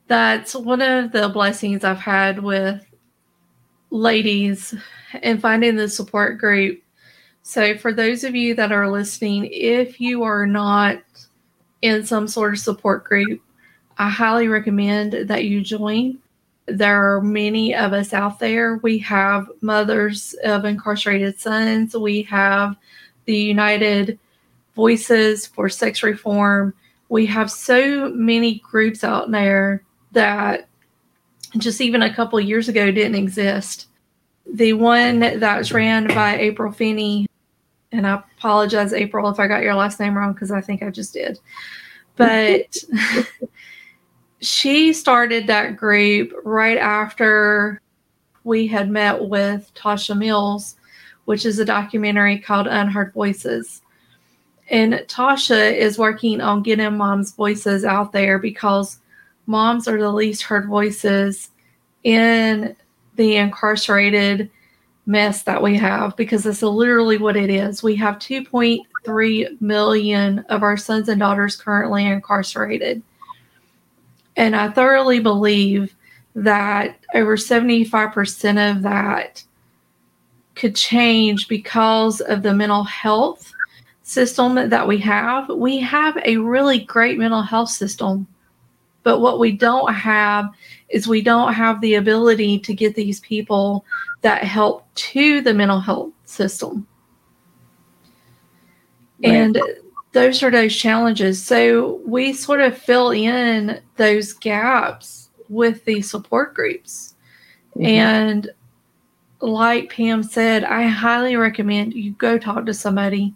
that's 0.07 0.55
one 0.55 0.81
of 0.81 1.11
the 1.11 1.29
blessings 1.29 1.83
I've 1.83 1.97
had 1.99 2.41
with 2.41 2.85
ladies 3.89 4.73
and 5.21 5.41
finding 5.41 5.75
the 5.75 5.89
support 5.89 6.37
group. 6.39 6.81
So, 7.43 7.77
for 7.77 7.91
those 7.93 8.23
of 8.23 8.35
you 8.35 8.55
that 8.55 8.71
are 8.71 8.89
listening, 8.89 9.49
if 9.51 9.99
you 9.99 10.23
are 10.23 10.45
not 10.47 11.01
in 11.81 12.05
some 12.05 12.27
sort 12.27 12.53
of 12.53 12.59
support 12.59 13.03
group, 13.03 13.41
I 13.97 14.09
highly 14.09 14.47
recommend 14.47 15.27
that 15.27 15.45
you 15.45 15.61
join. 15.61 16.19
There 16.67 17.15
are 17.15 17.21
many 17.21 17.75
of 17.75 17.91
us 17.91 18.13
out 18.13 18.39
there. 18.39 18.77
We 18.77 18.97
have 18.99 19.49
mothers 19.59 20.33
of 20.45 20.63
incarcerated 20.63 21.39
sons, 21.39 21.95
we 21.95 22.23
have 22.23 22.77
the 23.25 23.37
United 23.37 24.19
Voices 24.75 25.47
for 25.47 25.69
Sex 25.69 26.03
Reform 26.03 26.73
we 27.13 27.27
have 27.27 27.51
so 27.51 28.09
many 28.09 28.55
groups 28.55 29.03
out 29.03 29.29
there 29.29 29.83
that 30.13 30.67
just 31.59 31.79
even 31.79 32.01
a 32.01 32.11
couple 32.11 32.39
years 32.39 32.67
ago 32.69 32.89
didn't 32.89 33.13
exist. 33.13 33.87
The 34.51 34.73
one 34.73 35.19
that 35.19 35.57
was 35.57 35.71
ran 35.71 36.07
by 36.07 36.39
April 36.39 36.71
Feeney, 36.71 37.27
and 37.91 38.07
I 38.07 38.23
apologize, 38.37 38.93
April, 38.93 39.29
if 39.29 39.39
I 39.39 39.47
got 39.47 39.61
your 39.61 39.75
last 39.75 39.99
name 39.99 40.17
wrong 40.17 40.33
because 40.33 40.49
I 40.49 40.59
think 40.59 40.81
I 40.81 40.89
just 40.89 41.13
did. 41.13 41.39
But 42.15 42.75
she 44.41 44.91
started 44.91 45.45
that 45.45 45.77
group 45.77 46.33
right 46.43 46.79
after 46.79 47.79
we 48.43 48.65
had 48.65 48.89
met 48.89 49.23
with 49.23 49.71
Tasha 49.75 50.17
Mills 50.17 50.77
which 51.25 51.45
is 51.45 51.59
a 51.59 51.65
documentary 51.65 52.39
called 52.39 52.67
Unheard 52.67 53.13
Voices. 53.13 53.81
And 54.69 54.93
Tasha 55.07 55.75
is 55.75 55.99
working 55.99 56.41
on 56.41 56.63
getting 56.63 56.97
moms' 56.97 57.33
voices 57.33 57.85
out 57.85 58.11
there 58.11 58.39
because 58.39 58.99
moms 59.45 59.87
are 59.87 59.99
the 59.99 60.11
least 60.11 60.43
heard 60.43 60.67
voices 60.67 61.51
in 62.03 62.75
the 63.15 63.35
incarcerated 63.35 64.49
mess 65.05 65.43
that 65.43 65.61
we 65.61 65.75
have 65.75 66.15
because 66.15 66.45
it's 66.45 66.61
literally 66.61 67.17
what 67.17 67.35
it 67.35 67.49
is. 67.49 67.83
We 67.83 67.95
have 67.97 68.15
2.3 68.19 69.61
million 69.61 70.39
of 70.49 70.63
our 70.63 70.77
sons 70.77 71.09
and 71.09 71.19
daughters 71.19 71.55
currently 71.55 72.05
incarcerated. 72.05 73.03
And 74.35 74.55
I 74.55 74.69
thoroughly 74.69 75.19
believe 75.19 75.95
that 76.35 76.97
over 77.13 77.37
75% 77.37 78.71
of 78.71 78.81
that 78.81 79.43
could 80.55 80.75
change 80.75 81.47
because 81.47 82.21
of 82.21 82.43
the 82.43 82.53
mental 82.53 82.83
health 82.83 83.51
system 84.03 84.69
that 84.69 84.87
we 84.87 84.97
have. 84.99 85.49
We 85.49 85.79
have 85.79 86.17
a 86.25 86.37
really 86.37 86.79
great 86.79 87.17
mental 87.17 87.41
health 87.41 87.69
system, 87.69 88.27
but 89.03 89.19
what 89.19 89.39
we 89.39 89.51
don't 89.51 89.93
have 89.93 90.49
is 90.89 91.07
we 91.07 91.21
don't 91.21 91.53
have 91.53 91.81
the 91.81 91.95
ability 91.95 92.59
to 92.59 92.73
get 92.73 92.95
these 92.95 93.19
people 93.21 93.85
that 94.21 94.43
help 94.43 94.85
to 94.95 95.41
the 95.41 95.53
mental 95.53 95.79
health 95.79 96.11
system. 96.25 96.87
Right. 99.23 99.33
And 99.33 99.61
those 100.11 100.43
are 100.43 100.51
those 100.51 100.75
challenges. 100.75 101.41
So 101.41 102.01
we 102.05 102.33
sort 102.33 102.61
of 102.61 102.77
fill 102.77 103.11
in 103.11 103.81
those 103.95 104.33
gaps 104.33 105.29
with 105.49 105.83
the 105.85 106.01
support 106.01 106.53
groups. 106.53 107.15
Mm-hmm. 107.75 107.85
And 107.85 108.51
like 109.43 109.91
Pam 109.91 110.23
said, 110.23 110.63
I 110.63 110.83
highly 110.83 111.35
recommend 111.35 111.93
you 111.93 112.11
go 112.13 112.37
talk 112.37 112.65
to 112.65 112.73
somebody, 112.73 113.35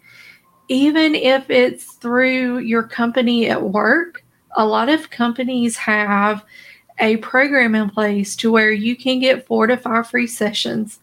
even 0.68 1.14
if 1.14 1.50
it's 1.50 1.94
through 1.96 2.58
your 2.58 2.82
company 2.82 3.50
at 3.50 3.62
work. 3.62 4.24
A 4.56 4.64
lot 4.64 4.88
of 4.88 5.10
companies 5.10 5.76
have 5.76 6.44
a 6.98 7.18
program 7.18 7.74
in 7.74 7.90
place 7.90 8.34
to 8.36 8.50
where 8.50 8.72
you 8.72 8.96
can 8.96 9.20
get 9.20 9.46
four 9.46 9.66
to 9.66 9.76
five 9.76 10.08
free 10.08 10.26
sessions. 10.26 11.00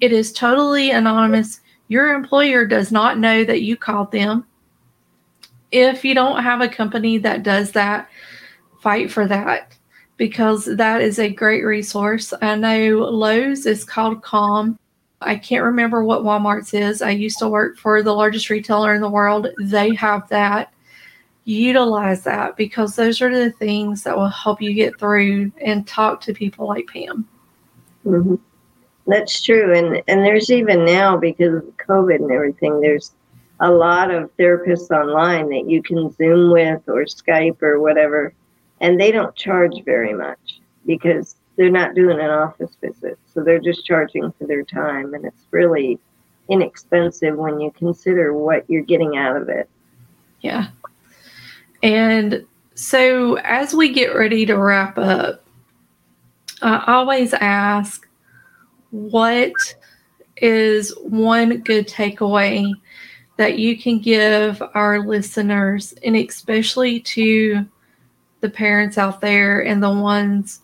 It 0.00 0.12
is 0.12 0.32
totally 0.32 0.90
anonymous. 0.90 1.60
Your 1.88 2.12
employer 2.12 2.66
does 2.66 2.92
not 2.92 3.18
know 3.18 3.44
that 3.44 3.62
you 3.62 3.76
called 3.76 4.12
them. 4.12 4.46
If 5.72 6.04
you 6.04 6.14
don't 6.14 6.42
have 6.42 6.60
a 6.60 6.68
company 6.68 7.16
that 7.18 7.42
does 7.42 7.72
that, 7.72 8.10
fight 8.80 9.10
for 9.10 9.26
that 9.26 9.77
because 10.18 10.66
that 10.66 11.00
is 11.00 11.18
a 11.18 11.30
great 11.30 11.64
resource. 11.64 12.34
I 12.42 12.56
know 12.56 12.98
Lowe's 12.98 13.64
is 13.64 13.84
called 13.84 14.22
Calm. 14.22 14.78
I 15.22 15.36
can't 15.36 15.64
remember 15.64 16.04
what 16.04 16.22
Walmart's 16.22 16.74
is. 16.74 17.00
I 17.00 17.10
used 17.10 17.38
to 17.38 17.48
work 17.48 17.78
for 17.78 18.02
the 18.02 18.12
largest 18.12 18.50
retailer 18.50 18.94
in 18.94 19.00
the 19.00 19.08
world. 19.08 19.48
They 19.58 19.94
have 19.94 20.28
that 20.28 20.72
utilize 21.44 22.24
that 22.24 22.56
because 22.56 22.94
those 22.94 23.22
are 23.22 23.34
the 23.34 23.50
things 23.52 24.02
that 24.02 24.16
will 24.16 24.28
help 24.28 24.60
you 24.60 24.74
get 24.74 24.98
through 24.98 25.50
and 25.64 25.86
talk 25.86 26.20
to 26.20 26.34
people 26.34 26.68
like 26.68 26.86
Pam. 26.88 27.26
Mm-hmm. 28.04 28.34
That's 29.06 29.40
true, 29.40 29.74
and 29.74 30.02
and 30.06 30.20
there's 30.20 30.50
even 30.50 30.84
now 30.84 31.16
because 31.16 31.54
of 31.54 31.76
COVID 31.78 32.16
and 32.16 32.30
everything. 32.30 32.80
There's 32.80 33.12
a 33.60 33.70
lot 33.70 34.10
of 34.10 34.30
therapists 34.36 34.90
online 34.90 35.48
that 35.48 35.68
you 35.68 35.82
can 35.82 36.12
Zoom 36.12 36.52
with 36.52 36.82
or 36.86 37.04
Skype 37.04 37.62
or 37.62 37.80
whatever, 37.80 38.34
and 38.80 39.00
they 39.00 39.10
don't 39.10 39.34
charge 39.34 39.82
very 39.84 40.14
much 40.14 40.60
because 40.86 41.36
they're 41.56 41.70
not 41.70 41.94
doing 41.94 42.20
an 42.20 42.30
office 42.30 42.76
visit, 42.80 43.18
so 43.32 43.42
they're 43.42 43.58
just 43.58 43.84
charging 43.84 44.32
for 44.32 44.46
their 44.46 44.62
time, 44.62 45.14
and 45.14 45.24
it's 45.24 45.44
really 45.50 45.98
inexpensive 46.48 47.36
when 47.36 47.60
you 47.60 47.70
consider 47.72 48.32
what 48.32 48.68
you're 48.68 48.82
getting 48.82 49.16
out 49.16 49.36
of 49.36 49.48
it. 49.48 49.68
Yeah. 50.40 50.68
And 51.82 52.46
so, 52.74 53.34
as 53.38 53.74
we 53.74 53.92
get 53.92 54.14
ready 54.14 54.46
to 54.46 54.56
wrap 54.56 54.98
up, 54.98 55.44
I 56.62 56.84
always 56.86 57.34
ask 57.34 58.08
what 58.90 59.52
is 60.36 60.94
one 61.02 61.58
good 61.58 61.88
takeaway 61.88 62.72
that 63.36 63.58
you 63.58 63.76
can 63.78 63.98
give 63.98 64.62
our 64.74 65.06
listeners, 65.06 65.92
and 66.04 66.16
especially 66.16 67.00
to 67.00 67.66
the 68.40 68.50
parents 68.50 68.98
out 68.98 69.20
there 69.20 69.64
and 69.64 69.82
the 69.82 69.92
ones 69.92 70.60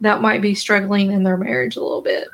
that 0.00 0.20
might 0.20 0.42
be 0.42 0.54
struggling 0.54 1.12
in 1.12 1.22
their 1.22 1.36
marriage 1.36 1.76
a 1.76 1.82
little 1.82 2.02
bit? 2.02 2.28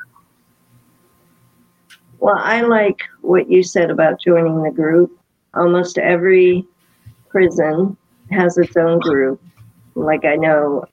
Well, 2.19 2.37
I 2.37 2.61
like 2.61 3.01
what 3.21 3.49
you 3.49 3.63
said 3.63 3.91
about 3.91 4.21
joining 4.21 4.63
the 4.63 4.71
group. 4.71 5.17
Almost 5.53 5.97
every 5.97 6.65
prison 7.29 7.97
has 8.31 8.57
its 8.57 8.75
own 8.77 8.99
group. 8.99 9.41
Like 9.95 10.25
I 10.25 10.35
know 10.35 10.85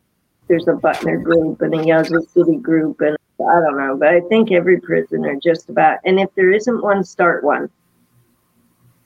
there's 0.49 0.69
a 0.69 0.73
Butner 0.73 1.23
group 1.23 1.63
and 1.63 1.75
a 1.75 1.87
Yazoo 1.87 2.27
City 2.35 2.57
group, 2.57 3.01
and 3.01 3.17
I 3.41 3.61
don't 3.61 3.79
know, 3.79 3.97
but 3.97 4.09
I 4.09 4.21
think 4.29 4.53
every 4.53 4.81
prison 4.81 5.23
prisoner 5.23 5.41
just 5.43 5.69
about, 5.69 5.99
and 6.05 6.21
if 6.21 6.29
there 6.35 6.53
isn't 6.53 6.83
one, 6.83 7.05
start 7.05 7.45
one 7.45 7.71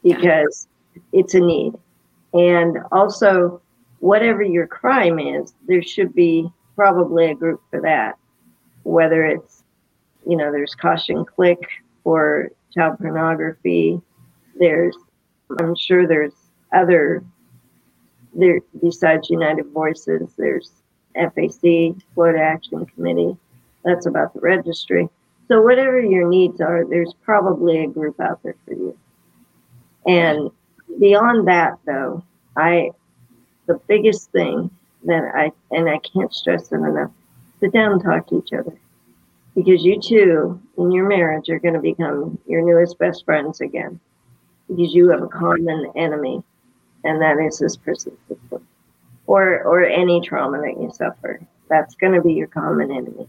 because 0.03 0.68
it's 1.12 1.35
a 1.35 1.40
need. 1.40 1.75
And 2.33 2.79
also, 2.92 3.61
whatever 4.01 4.43
your 4.43 4.67
crime 4.67 5.19
is, 5.19 5.55
there 5.67 5.83
should 5.83 6.15
be 6.15 6.49
probably 6.75 7.31
a 7.31 7.35
group 7.35 7.61
for 7.71 7.81
that. 7.83 8.19
Whether 8.83 9.25
it's, 9.25 9.65
you 10.27 10.37
know, 10.37 10.53
there's 10.53 10.75
Caution 10.75 11.25
Click 11.25 11.59
for 12.05 12.51
child 12.75 12.99
pornography, 12.99 14.01
there's, 14.59 14.97
I'm 15.61 15.75
sure 15.75 16.07
there's 16.07 16.35
other 16.73 17.25
there 18.37 18.61
besides 18.83 19.31
United 19.31 19.67
Voices, 19.73 20.31
there's 20.37 20.71
FAC, 21.15 21.95
Florida 22.15 22.41
Action 22.41 22.85
Committee. 22.87 23.37
That's 23.85 24.07
about 24.07 24.35
the 24.35 24.41
registry. 24.41 25.09
So 25.49 25.63
whatever 25.63 26.01
your 26.01 26.29
needs 26.29 26.61
are, 26.61 26.85
there's 26.85 27.15
probably 27.23 27.85
a 27.85 27.87
group 27.87 28.21
out 28.21 28.43
there 28.43 28.57
for 28.67 28.75
you. 28.75 28.99
And 30.07 30.51
beyond 31.01 31.49
that, 31.49 31.79
though, 31.87 32.23
I 32.57 32.91
the 33.67 33.81
biggest 33.89 34.31
thing 34.33 34.71
that 35.05 35.33
I 35.35 35.53
and 35.71 35.89
I 35.89 35.99
can't 35.99 36.33
stress 36.33 36.73
it 36.73 36.77
enough: 36.77 37.11
sit 37.61 37.73
down 37.73 37.93
and 37.93 38.03
talk 38.03 38.29
to 38.29 38.39
each 38.39 38.53
other, 38.53 38.79
because 39.55 39.85
you 39.85 40.01
two 40.01 40.61
in 40.79 40.93
your 40.93 41.09
marriage 41.09 41.49
are 41.49 41.59
going 41.59 41.75
to 41.75 41.81
become 41.81 42.39
your 42.47 42.63
newest 42.63 42.99
best 42.99 43.25
friends 43.25 43.61
again, 43.61 44.01
because 44.69 44.95
you 44.95 45.11
have 45.11 45.23
a 45.23 45.29
common 45.29 45.91
enemy 45.97 46.43
and 47.05 47.21
that 47.23 47.39
is 47.39 47.59
this 47.59 47.77
person. 47.77 48.17
or 49.27 49.63
or 49.63 49.85
any 49.85 50.21
trauma 50.21 50.59
that 50.61 50.81
you 50.81 50.91
suffer 50.93 51.41
that's 51.69 51.95
going 51.95 52.13
to 52.13 52.23
be 52.23 52.33
your 52.33 52.47
common 52.47 52.91
enemy. 52.91 53.29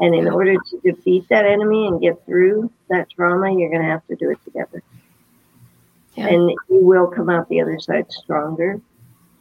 And 0.00 0.14
in 0.14 0.28
order 0.28 0.54
to 0.54 0.80
defeat 0.80 1.28
that 1.28 1.44
enemy 1.44 1.86
and 1.86 2.00
get 2.00 2.24
through 2.24 2.70
that 2.88 3.10
trauma 3.10 3.52
you're 3.52 3.70
going 3.70 3.82
to 3.82 3.88
have 3.88 4.06
to 4.08 4.16
do 4.16 4.30
it 4.30 4.42
together. 4.44 4.82
Yeah. 6.14 6.26
and 6.26 6.50
you 6.50 6.84
will 6.84 7.06
come 7.06 7.30
out 7.30 7.48
the 7.48 7.60
other 7.60 7.78
side 7.78 8.10
stronger 8.10 8.80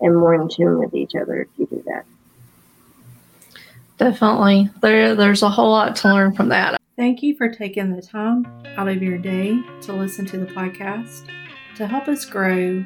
and 0.01 0.15
more 0.15 0.33
in 0.33 0.47
tune 0.49 0.79
with 0.79 0.93
each 0.93 1.15
other 1.15 1.41
if 1.41 1.47
you 1.57 1.65
do 1.65 1.83
that. 1.88 2.05
Definitely. 3.97 4.69
There 4.81 5.15
there's 5.15 5.43
a 5.43 5.49
whole 5.49 5.71
lot 5.71 5.95
to 5.97 6.13
learn 6.13 6.33
from 6.33 6.49
that. 6.49 6.79
Thank 6.95 7.23
you 7.23 7.35
for 7.35 7.49
taking 7.49 7.95
the 7.95 8.01
time 8.01 8.45
out 8.77 8.88
of 8.88 9.01
your 9.01 9.17
day 9.17 9.62
to 9.81 9.93
listen 9.93 10.25
to 10.27 10.38
the 10.38 10.45
podcast. 10.45 11.29
To 11.75 11.88
help 11.88 12.07
us 12.07 12.25
grow 12.25 12.83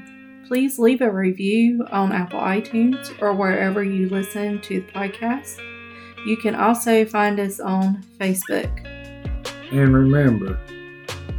please 0.48 0.78
leave 0.78 1.02
a 1.02 1.12
review 1.12 1.86
on 1.92 2.12
Apple 2.12 2.40
iTunes 2.40 3.12
or 3.22 3.34
wherever 3.34 3.84
you 3.84 4.10
listen 4.10 4.62
to 4.62 4.82
the 4.82 4.92
podcast. 4.92 5.58
You 6.26 6.38
can 6.38 6.56
also 6.56 7.06
find 7.06 7.40
us 7.40 7.60
on 7.60 8.04
Facebook. 8.20 8.86
And 9.72 9.94
remember, 9.94 10.60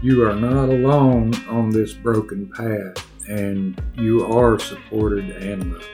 you 0.03 0.27
are 0.27 0.35
not 0.35 0.69
alone 0.69 1.35
on 1.49 1.71
this 1.71 1.93
broken 1.93 2.51
path, 2.51 3.07
and 3.29 3.81
you 3.95 4.27
are 4.33 4.59
supported 4.59 5.31
and 5.31 5.73
loved. 5.73 5.89